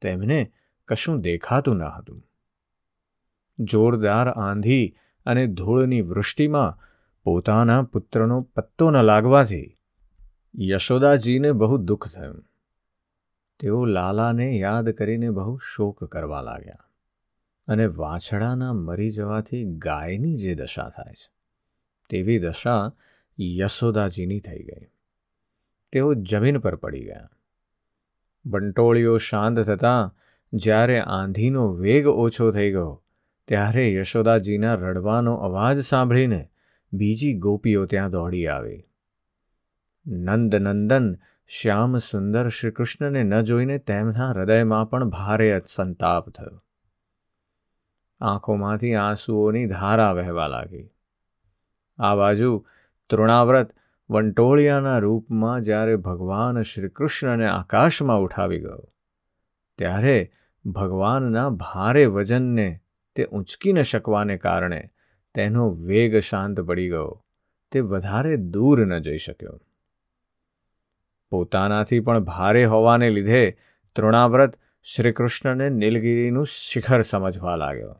તેમને 0.00 0.52
કશું 0.88 1.20
દેખાતું 1.20 1.76
ન 1.76 1.82
હતું. 1.82 2.30
જોરદાર 3.58 4.28
આંધી 4.28 4.94
અને 5.26 5.46
ધૂળની 5.46 6.00
વૃષ્ટિમાં 6.00 6.78
પોતાના 7.24 7.82
પુત્રનો 7.82 8.40
પત્તો 8.40 8.90
ન 8.90 9.02
લાગવાથી 9.02 9.78
યશોદાજીને 10.60 11.52
બહુ 11.52 11.76
દુઃખ 11.76 12.08
થયું. 12.08 12.44
તેઓ 13.64 13.84
લાલાને 13.84 14.56
યાદ 14.56 14.90
કરીને 14.90 15.30
બહુ 15.30 15.56
શોક 15.56 16.04
કરવા 16.04 16.40
લાગ્યા 16.40 16.88
અને 17.68 17.86
વાછડાના 17.86 18.72
મરી 18.72 19.10
જવાથી 19.10 19.64
ગાયની 19.64 20.36
જે 20.36 20.54
દશા 20.54 20.88
થાય 20.88 21.12
છે, 21.12 21.30
તેવી 22.10 22.38
દશા 22.38 22.92
યશોદાજીની 23.40 24.40
થઈ 24.40 24.62
ગઈ. 24.62 24.86
તેઓ 25.92 26.14
જમીન 26.14 26.58
પર 26.58 26.76
પડી 26.76 27.04
ગયા. 27.04 27.28
બંટોળીઓ 28.46 29.16
શાંત 29.16 29.60
થતાં 29.60 30.14
જ્યારે 30.52 31.00
આંધીનો 31.00 31.72
વેગ 31.72 32.06
ઓછો 32.06 32.50
થઈ 32.50 32.70
ગયો, 32.70 33.02
ત્યારે 33.48 33.94
યશોદાજીના 33.94 34.74
રડવાનો 34.74 35.34
અવાજ 35.34 35.80
સાંભળીને 35.80 36.48
બીજી 36.92 37.34
ગોપીઓ 37.34 37.86
ત્યાં 37.86 38.10
દોડી 38.10 38.46
આવી. 38.46 38.84
નંદનંદન 40.06 41.16
શ્યામ 41.50 41.98
સુંદર 41.98 42.48
શ્રીકૃષ્ણને 42.48 43.20
ન 43.22 43.34
જોઈને 43.42 43.76
તેમના 43.78 44.28
હૃદયમાં 44.30 44.88
પણ 44.90 45.10
ભારે 45.10 45.48
સંતાપ 45.66 46.30
થયો. 46.30 46.56
આંખોમાંથી 48.20 48.94
આંસુઓની 48.96 49.66
ધારા 49.66 50.12
વહેવા 50.12 50.46
લાગી. 50.46 50.86
આ 51.98 52.14
બાજુ 52.16 52.50
તૃણાવ્રત 53.10 53.70
વંટોળિયાના 54.10 54.98
રૂપમાં 54.98 55.62
જ્યારે 55.62 55.96
ભગવાન 55.98 56.62
શ્રીકૃષ્ણને 56.62 57.46
આકાશમાં 57.48 58.24
ઉઠાવી 58.26 58.60
ગયો, 58.60 58.84
ત્યારે 59.78 60.16
ભગવાનના 60.64 61.48
ભારે 61.60 62.04
વજનને 62.06 62.68
તે 63.16 63.28
ઊંચકી 63.32 63.72
ન 63.72 63.82
શકવાને 63.82 64.36
કારણે 64.38 64.80
તેનો 65.34 65.68
વેગ 65.86 66.18
શાંત 66.22 66.60
પડી 66.60 66.88
ગયો, 66.88 67.12
તે 67.72 67.86
વધારે 67.92 68.34
દૂર 68.50 68.84
ન 68.86 68.98
જઈ 68.98 69.18
શક્યો. 69.18 69.63
પોતાનાથી 71.30 72.00
પણ 72.00 72.24
ભારે 72.24 72.64
હોવાને 72.64 73.10
લીધે 73.10 73.56
તૃણાવ્રત 73.96 74.54
શ્રીકૃષ્ણને 74.82 75.68
નીલગિરીનું 75.68 76.46
શિખર 76.46 77.02
સમજવા 77.02 77.56
લાગ્યો. 77.56 77.94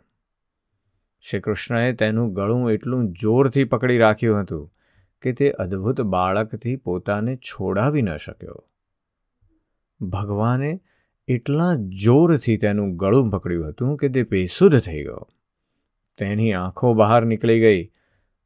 શ્રીકૃષ્ણએ 1.21 1.93
તેનું 1.93 2.33
ગળું 2.33 2.73
એટલું 2.73 3.13
જોરથી 3.13 3.65
પકડી 3.65 3.99
રાખ્યું 3.99 4.41
હતું 4.41 4.73
કે 5.23 5.33
તે 5.33 5.51
અદ્ભુત 5.51 6.01
બાળકથી 6.01 6.77
પોતાને 6.77 7.37
છોડાવી 7.37 8.03
ન 8.03 8.17
શક્યો. 8.17 8.65
ભગવાને 10.01 10.81
એટલા 11.29 11.75
જોરથી 11.75 12.57
તેનું 12.57 12.97
ગળું 12.97 13.31
પકડ્યું 13.31 13.69
હતું 13.69 13.97
કે 13.97 14.09
તે 14.09 14.23
બેસુધ 14.23 14.81
થઈ 14.81 15.03
ગયો. 15.03 15.29
તેની 16.19 16.53
આંખો 16.53 16.95
બહાર 16.95 17.25
નીકળી 17.25 17.61
ગઈ 17.61 17.93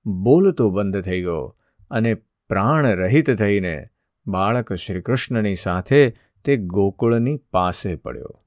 બોલતો 0.06 0.70
બંધ 0.70 1.00
થઈ 1.00 1.20
ગયો 1.20 1.56
અને 1.90 2.14
પ્રાણ 2.48 2.86
રહિત 2.86 3.34
થઈને 3.34 3.86
બાળક 4.28 4.72
શ્રીકૃષ્ણની 4.72 5.56
સાથે 5.56 6.14
તે 6.44 6.56
ગોકુળની 6.56 7.36
પાસે 7.36 7.96
પડ્યો. 7.96 8.44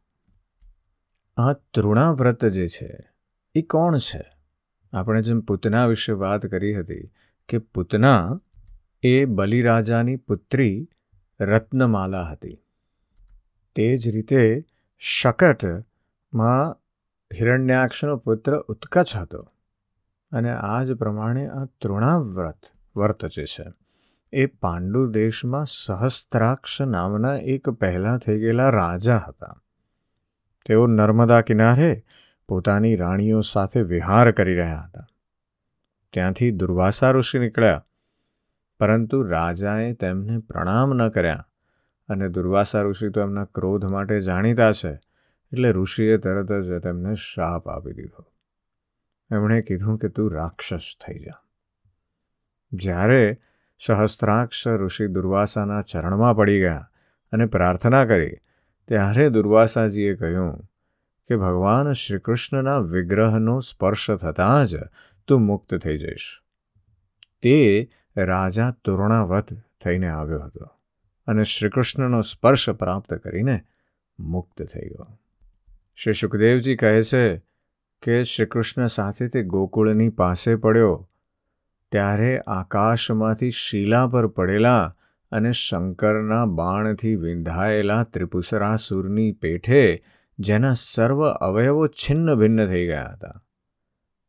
આ 1.37 1.53
તૃણાવ્રત 1.53 2.45
જે 2.45 2.67
છે, 2.67 3.09
એ 3.55 3.61
કોણ 3.61 3.97
છે? 3.97 4.31
આપણે 4.93 5.21
જેમ 5.21 5.39
પૂતના 5.39 5.85
વિશે 5.85 6.11
વાત 6.11 6.45
કરી 6.45 6.79
હતી 6.79 7.11
કે 7.49 7.57
પૂતના 7.57 8.41
એ 9.03 9.25
બલિરાજાની 9.25 10.15
પુત્રી 10.15 10.89
રત્નમાલા 11.39 12.23
હતી. 12.23 12.65
તે 13.75 13.97
જ 13.97 14.09
રીતે 14.09 14.65
શકટમાં 14.97 16.77
હિરણ્યાક્ષનો 17.33 18.17
પુત્ર 18.17 18.57
ઉત્કચ 18.57 19.15
હતો. 19.15 19.47
અને 20.31 20.51
આ 20.51 20.83
જ 20.83 20.93
પ્રમાણે 20.93 21.47
આ 21.47 21.65
તૃણાવ્રત, 21.65 22.59
વર્ત 22.95 23.25
જે 23.25 23.45
છે 23.45 23.80
એ 24.33 24.45
પાંડુ 24.45 25.11
દેશમાં 25.11 25.65
સહસ્ત્રાક્ષ 25.65 26.81
નામના 26.81 27.35
એક 27.35 27.69
પહેલાં 27.69 28.17
થઈ 28.17 28.39
ગયેલા 28.39 28.69
રાજા 28.69 29.17
હતા. 29.17 29.61
તેઓ 30.65 30.87
નર્મદા 30.87 31.41
કિનારે 31.41 32.03
પોતાની 32.47 32.95
રાણીઓ 32.95 33.41
સાથે 33.41 33.81
વિહાર 33.81 34.31
કરી 34.31 34.55
રહ્યા 34.55 34.81
હતા. 34.81 35.07
ત્યાંથી 36.13 36.51
દુર્વાસા 36.51 37.11
ઋષિ 37.11 37.39
નીકળ્યા. 37.39 37.85
પરંતુ 38.79 39.21
રાજાએ 39.21 39.93
તેમને 39.93 40.37
પ્રણામ 40.37 40.93
ન 40.93 41.09
કર્યા 41.09 41.47
અને 42.09 42.29
દુર્વાસા 42.29 42.81
ઋષિ 42.81 43.09
તો 43.09 43.21
એમના 43.21 43.45
ક્રોધ 43.45 43.85
માટે 43.85 44.21
જાણીતા 44.21 44.71
છે, 44.71 44.93
એટલે 45.53 45.71
ઋષિએ 45.71 46.17
તરત 46.17 46.51
જ 46.51 46.79
તેમને 46.79 47.15
શાપ 47.15 47.69
આપી 47.69 47.93
દીધો. 47.93 48.31
એમણે 49.31 49.61
કીધું 49.61 49.97
કે 49.97 50.07
તું 50.07 50.33
રાક્ષસ 50.33 50.97
થઈ 51.07 51.19
જા. 51.19 51.43
જ્યારે 52.73 53.41
સહસ્ત્રાક્ષ 53.85 54.67
ઋષિ 54.67 55.07
દુર્વાસાના 55.07 55.81
ચરણમાં 55.81 56.35
પડી 56.35 56.59
ગયા 56.59 56.89
અને 57.31 57.45
પ્રાર્થના 57.45 58.05
કરી. 58.05 58.35
ત્યારે 58.87 59.29
દુર્વાસાજીએ 59.29 60.15
કહ્યું 60.15 60.59
કે, 61.27 61.37
ભગવાન 61.37 61.93
શ્રીકૃષ્ણના 61.93 62.77
વિગ્રહનો 62.77 63.59
સ્પર્શ 63.59 64.11
થતાં 64.11 64.67
જ 64.67 64.77
તું 65.27 65.41
મુક્ત 65.41 65.75
થઈ 65.75 65.97
જઈશ. 65.97 66.41
તે 67.41 67.89
રાજા 68.17 68.71
તોરણાવત 68.71 69.53
થઈને 69.83 70.07
આવ્યો 70.07 70.39
હતો 70.39 70.65
અને 71.27 71.43
શ્રીકૃષ્ણનો 71.43 72.21
સ્પર્શ 72.21 72.69
પ્રાપ્ત 72.69 73.13
કરીને 73.13 73.63
મુક્ત 74.19 74.63
થઈ 74.63 74.89
ગયો. 74.89 75.19
શ્રી 75.95 76.13
સુખદેવજી 76.13 76.75
કહે 76.75 77.01
છે 77.01 77.37
કે, 78.01 78.23
શ્રીકૃષ્ણ 78.23 78.87
સાથે 78.87 79.27
તે 79.27 79.43
ગોકુળની 79.43 80.09
પાસે 80.09 80.55
પડ્યો 80.55 81.07
ત્યારે 81.91 82.39
આકાશમાંથી 82.39 83.51
શીલા 83.51 84.07
પર 84.07 84.27
પડેલા 84.27 84.95
અને 85.31 85.51
શંકરના 85.51 86.45
બાણથી 86.45 87.15
વિંધાયેલા 87.15 88.03
ત્રિપુસરાસુરની 88.03 89.31
પેઠે 89.31 90.03
જેના 90.39 90.73
સર્વ 90.73 91.29
અવયવો 91.29 91.87
છિન્ન 91.87 92.35
ભિન્ન 92.35 92.67
થઈ 92.67 92.85
ગયા 92.85 93.09
હતા. 93.13 93.43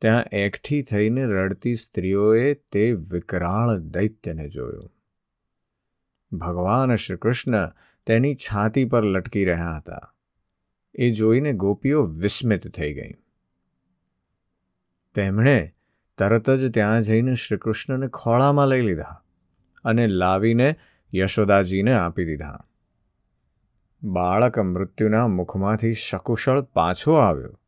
ત્યાં 0.01 0.25
એકઠી 0.33 0.83
થઈને 0.83 1.27
રડતી 1.27 1.75
સ્ત્રીઓએ 1.75 2.55
તે 2.55 2.93
વિકરાળ 2.93 3.79
દૈત્યને 3.79 4.49
જોયું. 4.49 4.93
ભગવાન 6.39 6.95
શ્રીકૃષ્ણ 6.95 7.71
તેની 8.07 8.35
છાતી 8.35 8.85
પર 8.85 9.05
લટકી 9.05 9.45
રહ્યા 9.45 9.77
હતા. 9.77 10.15
એ 10.95 11.11
જોઈને 11.11 11.53
ગોપીઓ 11.53 12.03
વિસ્મિત 12.03 12.77
થઈ 12.77 12.95
ગઈ. 12.95 13.13
તેમણે 15.15 15.75
તરત 16.19 16.51
જ 16.51 16.75
ત્યાં 16.75 17.03
જઈને 17.03 17.35
શ્રીકૃષ્ણને 17.35 18.09
ખોળામાં 18.09 18.69
લઈ 18.69 18.81
લીધા 18.81 19.23
અને 19.85 20.07
લાવીને 20.07 20.77
યશોદાજીને 21.15 21.93
આપી 21.93 22.25
દીધા. 22.25 22.65
બાળક 24.03 24.59
મૃત્યુના 24.59 25.29
મુખમાંથી 25.29 25.95
સકુશળ 25.95 26.61
પાછો 26.61 27.15
આવ્યો. 27.15 27.59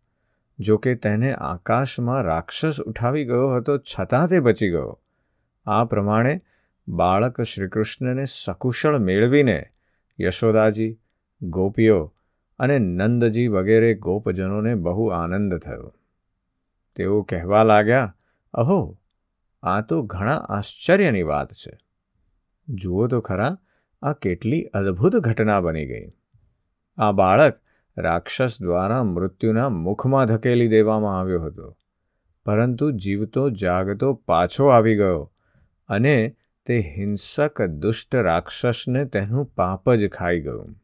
જો 0.58 0.76
કે 0.76 0.94
તેને 0.94 1.34
આકાશમાં 1.34 2.22
રાક્ષસ 2.22 2.80
ઉઠાવી 2.80 3.24
ગયો 3.24 3.56
હતો 3.56 3.78
છતાં 3.78 4.28
તે 4.28 4.40
બચી 4.40 4.68
ગયો. 4.68 5.00
આ 5.66 5.84
પ્રમાણે 5.84 6.42
બાળક 6.88 7.40
શ્રીકૃષ્ણને 7.40 8.24
સકુશળ 8.24 8.98
મેળવીને 8.98 9.64
યશોદાજી, 10.20 11.00
ગોપીઓ 11.42 12.14
અને 12.58 12.78
નંદજી 12.78 13.48
વગેરે 13.48 13.94
ગોપજનોને 13.94 14.74
બહુ 14.74 15.06
આનંદ 15.06 15.54
થયો. 15.54 15.94
તેઓ 16.96 17.22
કહેવા 17.22 17.62
લાગ્યા 17.62 18.16
અહો, 18.54 19.00
આ 19.62 19.80
તો 19.80 20.02
ઘણા 20.02 20.36
આશ્ચર્યની 20.36 21.22
વાત 21.22 21.52
છે. 21.52 21.78
જુઓ 22.68 23.06
તો 23.06 23.20
ખરા, 23.20 23.58
આ 24.02 24.12
કેટલી 24.12 24.62
અદ્ભુત 24.62 25.16
ઘટના 25.16 25.60
બની 25.60 25.86
ગઈ. 25.86 26.12
આ 26.96 27.12
બાળક 27.12 27.60
રાક્ષસ 27.98 28.56
દ્વારા 28.60 29.04
મૃત્યુના 29.04 29.68
મુખમાં 29.68 30.26
ધકેલી 30.26 30.68
દેવામાં 30.68 31.20
આવ્યો 31.20 31.42
હતો. 31.42 31.76
પરંતુ 32.46 32.90
જીવતો 32.90 33.50
જાગતો 33.50 34.14
પાછો 34.14 34.66
આવી 34.66 34.96
ગયો 34.96 35.32
અને 35.88 36.36
તે 36.66 36.78
હિંસક 36.78 37.62
દુષ્ટ 37.62 38.16
રાક્ષસને 38.16 39.04
તેનું 39.04 39.46
પાપ 39.46 39.94
જ 39.94 40.08
ખાઈ 40.08 40.40
ગયું. 40.40 40.76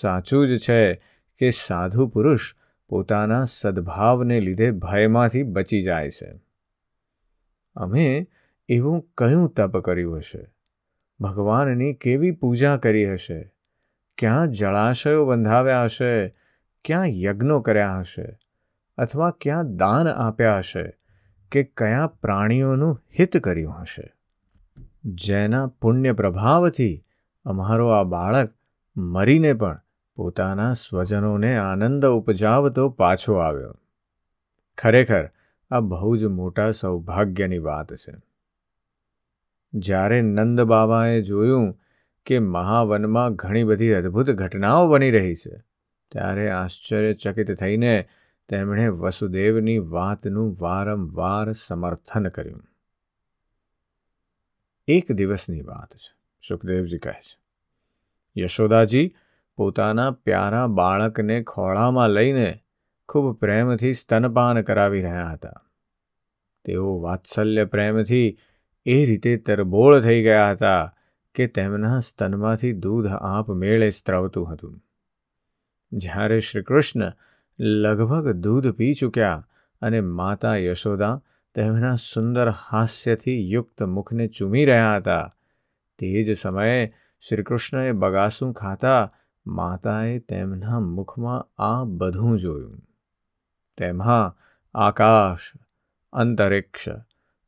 સાચું 0.00 0.48
જ 0.48 0.58
છે 0.58 0.94
કે 1.38 1.50
સાધુ 1.50 2.08
પુરુષ 2.08 2.56
પોતાના 2.92 3.44
સદ્ભાવને 3.44 4.40
લીધે 4.40 4.70
ભયમાંથી 4.70 5.42
બચી 5.42 5.82
જાય 5.82 6.10
છે. 6.10 6.40
અમે 7.74 8.28
એવું 8.68 9.10
કયું 9.18 9.52
તપ 9.52 9.78
કર્યું 9.78 10.18
હશે? 10.18 10.54
ભગવાનની 11.20 11.94
કેવી 11.94 12.30
પૂજા 12.30 12.76
કરી 12.76 13.12
હશે? 13.12 13.52
ક્યાં 14.18 14.50
જળાશયો 14.50 15.26
બંધાવ્યા 15.26 15.84
હશે? 15.84 16.28
ક્યાં 16.84 17.06
યજ્ઞો 17.06 17.60
કર્યા 17.60 18.00
હશે? 18.00 18.38
અથવા 18.98 19.30
ક્યાં 19.30 19.76
દાન 19.76 20.08
આપ્યા 20.08 20.58
હશે? 20.58 20.98
કે 21.52 21.64
કયા 21.64 22.06
પ્રાણીઓનું 22.06 23.00
હિત 23.18 23.36
કર્યું 23.36 23.82
હશે? 23.82 24.12
જેના 25.04 25.66
પુણ્ય 25.66 26.12
પ્રભાવથી 26.12 27.04
અમારો 27.44 27.88
આ 27.88 28.02
બાળક 28.02 28.54
મરીને 28.96 29.54
પણ 29.54 29.80
પોતાના 30.22 30.72
સ્વજનોને 30.72 31.56
આનંદ 31.58 32.06
ઉપજાવતો 32.06 32.90
પાછો 32.90 33.34
આવ્યો. 33.34 33.74
ખરેખર, 34.78 35.30
આ 35.70 35.80
બહુ 35.80 36.16
જ 36.16 36.24
મોટા 36.24 36.70
સૌભાગ્યની 36.70 37.58
વાત 37.58 37.94
છે. 37.94 38.14
જ્યારે 39.74 40.22
નંદ 40.22 40.60
બાબાએ 40.60 41.22
જોયું 41.22 41.80
કે 42.26 42.38
મહાવનમાં 42.38 43.34
ઘણી 43.34 43.64
બધી 43.64 43.92
અદ્ભુત 43.92 44.30
ઘટનાઓ 44.30 44.88
બની 44.88 45.10
રહી 45.10 45.34
છે, 45.34 45.56
ત્યારે 46.12 46.50
આશ્ચર્યચકિત 46.50 47.54
થઈને 47.54 48.08
તેમણે 48.48 48.88
વસુદેવની 48.88 49.78
વાતનું 49.78 50.56
વારંવાર 50.60 51.52
સમર્થન 51.52 52.28
કર્યું. 52.28 52.62
એક 54.88 55.12
દિવસની 55.12 55.62
વાત 55.62 55.96
છે, 55.96 56.14
સુખદેવજી 56.48 56.98
કહે 56.98 57.12
છે. 57.12 57.42
યશોદાજી 58.40 59.14
પોતાના 59.56 60.10
પ્યારા 60.10 60.66
બાળકને 60.66 61.42
ખોળામાં 61.42 62.10
લઈને 62.10 62.60
ખૂબ 63.08 63.40
પ્રેમથી 63.40 63.92
સ્તનપાન 63.92 64.62
કરાવી 64.62 65.02
રહ્યા 65.02 65.30
હતા. 65.32 65.58
તેઓ 66.64 67.00
વાત્સલ્ય 67.00 67.64
પ્રેમથી 67.64 68.38
એ 68.86 69.06
રીતે 69.06 69.36
તરબોળ 69.36 70.00
થઈ 70.00 70.22
ગયા 70.22 70.50
હતા 70.50 70.94
કે 71.34 71.46
તેમના 71.46 72.00
સ્તનમાંથી 72.00 72.72
દૂધ 72.72 73.06
આપમેળે 73.06 73.90
સ્ત્રવતું 73.90 74.52
હતું. 74.52 74.80
જ્યારે 75.92 76.40
શ્રીકૃષ્ણ 76.40 77.12
લગભગ 77.58 78.30
દૂધ 78.30 78.72
પી 78.72 78.94
ચૂક્યા 78.94 79.48
અને 79.82 80.00
માતા 80.00 80.56
યશોદા 80.56 81.22
તેમના 81.54 81.94
સુંદર 81.94 82.50
હાસ્યથી 82.50 83.50
યુક્ત 83.50 83.82
મુખને 83.82 84.26
ચૂમી 84.26 84.64
રહ્યા 84.64 84.96
હતા, 84.96 85.34
તે 85.98 86.24
જ 86.24 86.36
સમયે 86.36 86.88
શ્રીકૃષ્ણએ 87.20 87.92
બગાસું 87.92 88.52
ખાતા 88.52 89.12
માતાએ 89.46 90.18
તેમના 90.18 90.80
મુખમાં 90.80 91.62
આ 91.62 91.84
બધું 91.84 92.38
જોયું. 92.38 92.82
તેમાં 93.76 94.36
આકાશ, 94.74 95.52
અંતરિક્ષ, 96.12 96.88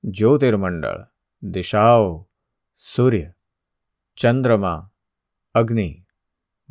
જ્યોતિર્મંડળ, 0.05 1.07
દિશાઓ, 1.43 2.29
સૂર્ય, 2.79 3.33
ચંદ્રમા, 4.17 4.91
અગ્નિ, 5.55 6.05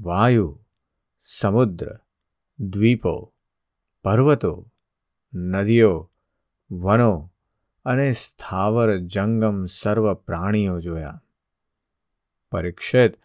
વાયુ, 0.03 0.65
સમુદ્ર, 1.23 1.99
દ્વીપો, 2.59 3.33
પર્વતો, 4.03 4.71
નદીઓ, 5.33 6.11
વનો 6.71 7.31
અને 7.85 8.11
સ્થાવર 8.11 8.97
જંગમ 8.97 9.65
સર્વ 9.65 10.13
પ્રાણીઓ 10.13 10.79
જોયા. 10.79 11.23
પરીક્ષિત 12.51 13.22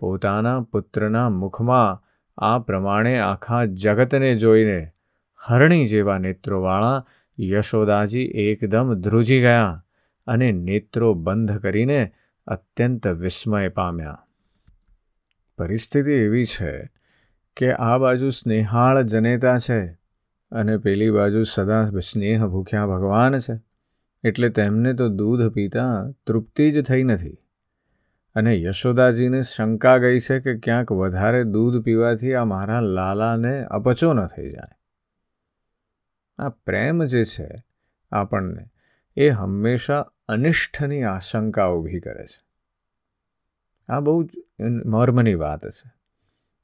પોતાના 0.00 0.60
પુત્રના 0.60 1.28
મુખમાં 1.28 2.02
આ 2.38 2.58
પ્રમાણે 2.58 3.18
આખા 3.18 3.64
જગતને 3.64 4.36
જોઈને 4.36 4.88
હરણી 5.48 5.86
જેવા 5.86 6.18
નેત્રોવાળા 6.18 7.06
યશોદાજી 7.40 8.22
એકદમ 8.22 8.94
ધ્રુજી 8.94 9.40
ગયા 9.40 9.84
અને 10.26 10.52
નેત્રો 10.52 11.14
બંધ 11.14 11.58
કરીને 11.58 12.12
અત્યંત 12.46 13.06
વિસ્મય 13.06 13.68
પામ્યા. 13.68 14.18
પરિસ્થિતિ 15.58 16.10
એવી 16.10 16.44
છે 16.44 16.90
કે 17.56 17.72
આ 17.72 17.98
બાજુ 17.98 18.30
સ્નેહાળ 18.30 19.02
જનેતા 19.02 19.58
છે 19.58 19.80
અને 20.52 20.78
પેલી 20.78 21.10
બાજુ 21.10 21.42
સદા 21.42 21.90
સ્નેહ 21.90 22.46
ભૂખ્યા 22.46 22.86
ભગવાન 22.86 23.38
છે. 23.38 23.60
એટલે 24.24 24.48
તેમને 24.48 24.94
તો 24.94 25.08
દૂધ 25.08 25.52
પીતા 25.52 26.12
તૃપ્તિ 26.26 26.72
જ 26.72 26.84
થઈ 26.84 27.02
નથી. 27.02 27.36
અને 28.34 28.54
યશોદાજીને 28.54 29.42
શંકા 29.42 29.98
ગઈ 29.98 30.20
છે 30.20 30.40
કે 30.40 30.58
ક્યાંક 30.58 30.92
વધારે 30.92 31.44
દૂધ 31.44 31.84
પીવાથી 31.84 32.34
આ 32.34 32.44
મારા 32.44 32.80
લાલાને 32.80 33.64
અપચો 33.64 34.12
ન 34.12 34.26
થઈ 34.26 34.50
જાય. 34.50 34.78
આ 36.38 36.48
પ્રેમ 36.48 37.04
જે 37.04 37.24
છે 37.24 37.64
આપણને, 38.12 38.70
એ 39.16 39.28
હંમેશા 39.28 40.06
અનિષ્ઠની 40.28 41.02
આશંકા 41.02 41.66
ઊભી 41.66 42.00
કરે 42.00 42.26
છે. 42.26 42.46
આ 43.88 44.00
બહુ 44.00 44.22
જ 44.22 44.30
મર્મની 44.86 45.34
વાત 45.34 45.66
છે 45.66 45.90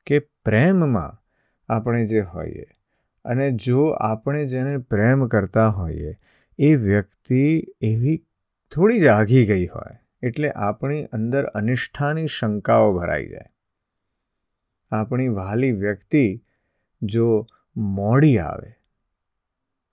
કે 0.06 0.18
પ્રેમમાં 0.18 1.22
આપણે 1.72 2.06
જે 2.06 2.20
હોઈએ 2.20 2.66
અને 3.24 3.52
જો 3.52 3.86
આપણે 3.88 4.46
જેને 4.46 4.78
પ્રેમ 4.78 5.26
કરતા 5.26 5.68
હોઈએ, 5.68 6.16
એ 6.58 6.74
વ્યક્તિ 6.74 7.66
એવી 7.80 8.26
થોડી 8.74 9.00
જ 9.00 9.06
આઘી 9.06 9.46
ગઈ 9.46 9.66
હોય. 9.66 10.05
એટલે 10.26 10.50
આપણી 10.50 11.04
અંદર 11.12 11.44
અનિષ્ઠાની 11.54 12.26
શંકાઓ 12.26 12.88
ભરાઈ 12.98 13.28
જાય. 13.28 13.50
આપણી 14.92 15.28
વહાલી 15.28 15.72
વ્યક્તિ 15.72 16.24
જો 17.02 17.28
મોડી 17.76 18.38
આવે, 18.38 18.72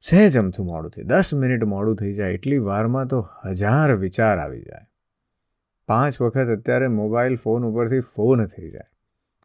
સહેજ 0.04 0.38
અમથું 0.38 0.66
મોડું 0.66 0.92
થઈ 0.92 1.04
દસ 1.04 1.34
મિનિટ 1.34 1.64
મોડું 1.64 1.96
થઈ 1.96 2.14
જાય, 2.14 2.32
એટલી 2.32 2.58
વારમાં 2.58 3.08
તો 3.08 3.20
હજાર 3.46 3.96
વિચાર 3.96 4.38
આવી 4.40 4.64
જાય. 4.64 4.88
પાંચ 5.90 6.22
વખત 6.22 6.48
અત્યારે 6.48 6.88
મોબાઈલ 6.88 7.36
ફોન 7.36 7.66
ઉપરથી 7.66 8.00
ફોન 8.00 8.46
થઈ 8.46 8.72
જાય, 8.72 8.90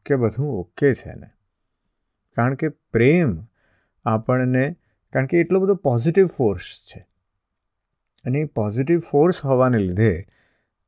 કે 0.07 0.17
બધું 0.17 0.47
ઓકે 0.47 0.95
છે 0.95 1.15
ને? 1.15 1.31
કારણ 2.37 2.55
કે 2.55 2.69
પ્રેમ 2.69 3.37
આપણને, 4.05 4.65
કારણ 5.13 5.27
કે 5.27 5.41
એટલો 5.41 5.61
બધો 5.61 5.75
પોઝિટિવ 5.75 6.27
ફોર્સ 6.27 6.73
છે. 6.89 7.01
અને 8.25 8.39
એ 8.39 8.45
પોઝિટિવ 8.45 9.01
ફોર્સ 9.01 9.45
હોવાને 9.45 9.79
લીધે 9.79 10.13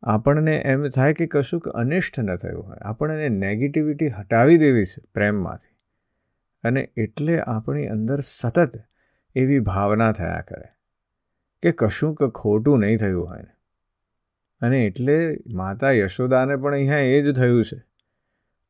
આપણને 0.02 0.56
એમ 0.56 0.88
થાય 0.88 1.14
કે 1.14 1.26
કશુંક 1.26 1.68
અનિષ્ટ 1.68 2.20
ન 2.20 2.36
થયું 2.36 2.66
હોય. 2.66 2.76
આપણને 2.76 3.28
નેગેટિવિટી 3.28 4.08
હટાવી 4.08 4.58
દેવી 4.58 4.84
છે 4.84 5.02
પ્રેમમાંથી. 5.14 5.76
અને 6.64 6.80
એટલે 6.96 7.40
આપણી 7.40 7.86
અંદર 7.86 8.20
સતત 8.20 8.72
એવી 9.34 9.60
ભાવના 9.60 10.12
થયા 10.12 10.40
કરે 10.48 10.68
કે 11.62 11.72
કશુંક 11.72 12.24
ખોટું 12.24 12.80
નહીં 12.80 12.98
થયું 12.98 13.28
હોય 13.28 13.42
ને. 13.42 13.54
અને 14.60 14.86
એટલે 14.86 15.36
માતા 15.46 15.90
યશોદાને 15.90 16.56
પણ 16.56 16.72
અહીંયા 16.72 16.98
એ 16.98 17.22
જ 17.22 17.36
થયું 17.36 17.64
છે. 17.64 17.82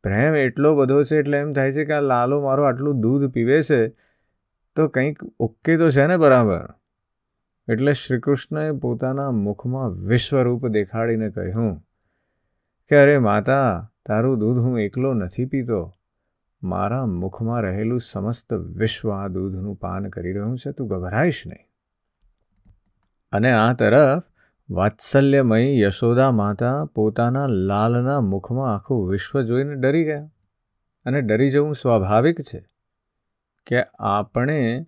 પ્રેમ 0.03 0.35
એટલો 0.35 0.77
બધો 0.77 1.03
છે 1.03 1.17
એટલે 1.17 1.39
એમ 1.39 1.53
થાય 1.53 1.73
છે 1.73 1.85
કે 1.85 1.93
આ 1.93 2.01
લાલો 2.01 2.41
મારો 2.41 2.65
આટલું 2.65 3.01
દૂધ 3.01 3.33
પીવે 3.33 3.63
છે, 3.63 3.89
તો 4.77 4.89
કંઈક 4.89 5.19
ઓકે 5.39 5.77
તો 5.77 5.91
છે 5.91 6.07
ને 6.07 6.17
બરાબર. 6.17 6.80
એટલે 7.69 7.93
શ્રીકૃષ્ણએ 7.93 8.73
પોતાના 8.73 9.31
મુખમાં 9.31 9.91
વિશ્વરૂપ 9.91 10.67
દેખાડીને 10.67 11.31
કહ્યું, 11.31 11.87
કે 12.89 12.97
અરે 12.97 13.19
માતા, 13.19 13.93
તારું 14.07 14.39
દૂધ 14.39 14.59
હું 14.59 14.81
એકલો 14.81 15.15
નથી 15.15 15.45
પીતો. 15.45 15.95
મારા 16.63 17.07
મુખમાં 17.07 17.61
રહેલું 17.61 18.01
સમસ્ત 18.01 18.53
વિશ્વ 18.53 19.11
આ 19.11 19.29
દૂધનું 19.29 19.77
પાન 19.77 20.09
કરી 20.09 20.33
રહ્યું 20.33 20.59
છે, 20.59 20.73
તું 20.73 20.89
ગભરાઈશ 20.89 21.43
નહીં. 21.47 21.67
અને 23.33 23.53
આ 23.53 23.73
તરફ 23.73 24.23
વાત્સલ્યમય 24.71 25.79
યશોદા 25.79 26.31
માતા 26.31 26.85
પોતાના 26.85 27.47
લાલના 27.47 28.21
મુખમાં 28.21 28.75
આખું 28.75 29.09
વિશ્વ 29.09 29.43
જોઈને 29.43 29.75
ડરી 29.75 30.05
ગયા. 30.05 30.31
અને 31.05 31.21
ડરી 31.21 31.51
જવું 31.51 31.75
સ્વાભાવિક 31.75 32.41
છે 32.41 32.67
કે 33.67 33.83
આપણે 33.99 34.87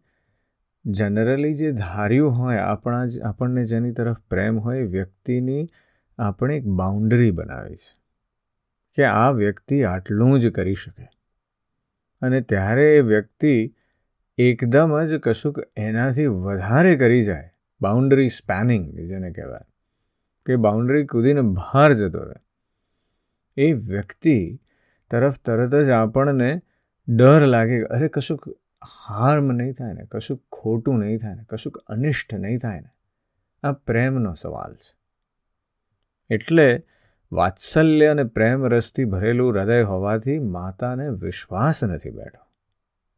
જનરલી 0.87 1.55
જે 1.55 1.73
ધાર્યું 1.73 2.31
હોય, 2.31 2.57
આપણા 2.57 3.07
જ, 3.07 3.21
આપણને 3.21 3.64
જેની 3.64 3.92
તરફ 3.92 4.16
પ્રેમ 4.31 4.59
હોય 4.59 4.83
વ્યક્તિની 4.83 5.68
આપણે 6.18 6.57
એક 6.57 6.64
બાઉન્ડરી 6.64 7.31
બનાવી 7.31 7.75
છે. 7.75 8.03
કે 8.95 9.05
આ 9.05 9.31
વ્યક્તિ 9.31 9.83
આટલું 9.83 10.40
જ 10.40 10.49
કરી 10.49 10.75
શકે. 10.75 11.09
અને 12.21 12.40
ત્યારે 12.40 12.97
એ 12.97 13.01
વ્યક્તિ 13.01 13.75
એકદમ 14.38 15.05
જ 15.05 15.18
કશુંક 15.18 15.59
એનાથી 15.77 16.27
વધારે 16.27 16.97
કરી 16.97 17.25
જાય. 17.25 17.51
બાઉન્ડરી 17.81 18.29
સ્પેનિંગ 18.29 19.01
જેને 19.01 19.33
કહેવાય. 19.33 19.73
કે 20.47 20.57
બાઉન્ડરી 20.57 21.07
કૂદીને 21.07 21.40
બહાર 21.40 21.92
જતો 21.92 22.25
રહે. 22.25 22.42
એ 23.57 23.73
વ્યક્તિ 23.73 24.61
તરફ 25.11 25.38
તરત 25.38 25.75
જ 25.75 25.88
આપણને 25.90 26.61
ડર 27.09 27.47
લાગે 27.47 27.83
અરે 27.83 28.09
કશુંક 28.09 28.62
હાર્મ 29.07 29.53
નહીં 29.53 29.73
થાય 29.73 29.92
ને, 29.92 30.03
કશુંક 30.11 30.40
ખોટું 30.53 30.99
નહીં 30.99 31.18
થાય 31.18 31.35
ને, 31.35 31.45
કશુંક 31.49 31.77
અનિષ્ટ 31.77 32.35
નહીં 32.35 32.59
થાય 32.59 32.81
ને, 32.81 32.88
આ 33.62 33.73
પ્રેમનો 33.73 34.35
સવાલ 34.35 34.75
છે. 34.75 35.03
એટલે 36.35 36.87
વાત્સલ્ય 37.33 38.07
અને 38.07 38.25
પ્રેમ 38.25 38.66
રસથી 38.66 39.05
ભરેલું 39.05 39.53
હૃદય 39.53 39.83
હોવાથી 39.83 40.38
માતાને 40.38 41.09
વિશ્વાસ 41.09 41.85
નથી 41.85 42.11
બેઠો. 42.11 42.47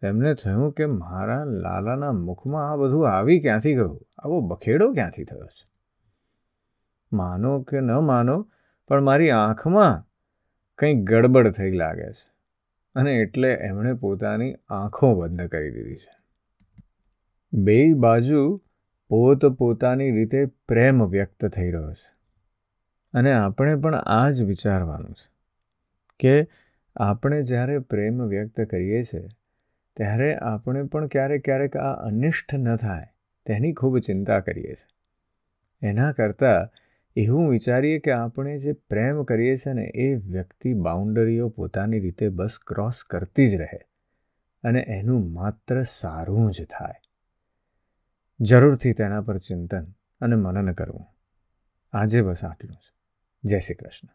તેમને 0.00 0.35
થયું 0.35 0.72
કે 0.72 0.87
મારા 0.87 1.44
લાલાના 1.44 2.12
મુખમાં 2.12 2.72
આ 2.72 2.77
બધું 2.77 3.11
આવી 3.11 3.40
ક્યાંથી 3.40 3.74
ગયું? 3.74 4.07
આવો 4.18 4.40
બખેડો 4.40 4.92
ક્યાંથી 4.92 5.24
થયો 5.24 5.44
છે? 5.44 5.68
માનો 7.12 7.62
કે 7.62 7.81
ન 7.81 7.92
માનો, 7.92 8.50
પણ 8.88 9.00
મારી 9.00 9.31
આંખમાં 9.31 10.05
કંઈક 10.79 11.05
ગડબડ 11.05 11.50
થઈ 11.50 11.70
લાગે 11.70 12.12
છે. 12.12 12.34
અને 12.94 13.14
એટલે 13.14 13.52
એમણે 13.52 13.92
પોતાની 13.92 14.54
આંખો 14.68 15.20
બંધ 15.20 15.48
કરી 15.48 15.70
દીધી 15.70 15.94
છે. 15.94 16.22
બે 17.52 17.94
બાજુ 17.94 18.62
પોત 19.09 19.46
પોતાની 19.46 20.11
રીતે 20.11 20.46
પ્રેમ 20.46 21.04
વ્યક્ત 21.04 21.46
થઈ 21.46 21.70
રહ્યો 21.70 21.92
છે. 21.92 22.14
અને 23.12 23.33
આપણે 23.33 23.76
પણ 23.76 23.94
આ 23.94 24.30
જ 24.30 24.42
વિચારવાનું 24.42 25.12
છે 25.12 25.35
કે 26.18 26.48
આપણે 26.96 27.42
જ્યારે 27.42 27.78
પ્રેમ 27.78 28.22
વ્યક્ત 28.22 28.61
કરીએ 28.61 29.02
છીએ 29.02 29.28
ત્યારે 29.96 30.37
આપણે 30.37 30.83
પણ 30.83 31.07
ક્યારેક 31.07 31.44
ક્યારેક 31.44 31.76
આ 31.76 31.92
અનિષ્ટ 31.92 32.54
ન 32.54 32.76
થાય 32.76 33.07
તેની 33.46 33.72
ખૂબ 33.72 33.98
ચિંતા 33.98 34.40
કરીએ 34.40 34.74
છીએ 34.74 34.94
એના 35.83 36.12
કરતાં 36.12 36.84
એવું 37.16 37.50
વિચારીએ 37.50 37.98
કે 37.98 38.12
આપણે 38.12 38.59
જે 38.59 38.72
પ્રેમ 38.72 39.22
કરીએ 39.22 39.57
છીએ 39.57 39.72
ને, 39.72 39.83
એ 39.83 40.14
વ્યક્તિ 40.14 40.74
બાઉન્ડરીઓ 40.74 41.48
પોતાની 41.48 42.00
રીતે 42.00 42.29
બસ 42.29 42.59
ક્રોસ 42.66 43.05
કરતી 43.11 43.48
જ 43.48 43.55
રહે 43.55 43.88
અને 44.62 44.81
એનું 44.81 45.33
માત્ર 45.33 45.83
સારું 45.83 46.53
જ 46.53 46.66
થાય. 46.66 46.94
જરૂરથી 48.40 48.92
તેના 48.92 49.20
પર 49.20 49.38
ચિંતન 49.38 49.94
અને 50.20 50.37
મનન 50.37 50.72
કરવું. 50.72 51.07
આજે 51.92 52.22
બસ 52.22 52.44
આટલું 52.44 52.77
જ. 52.77 52.92
જય 53.48 53.59
શ્રી 53.59 53.74
કૃષ્ણ. 53.74 54.14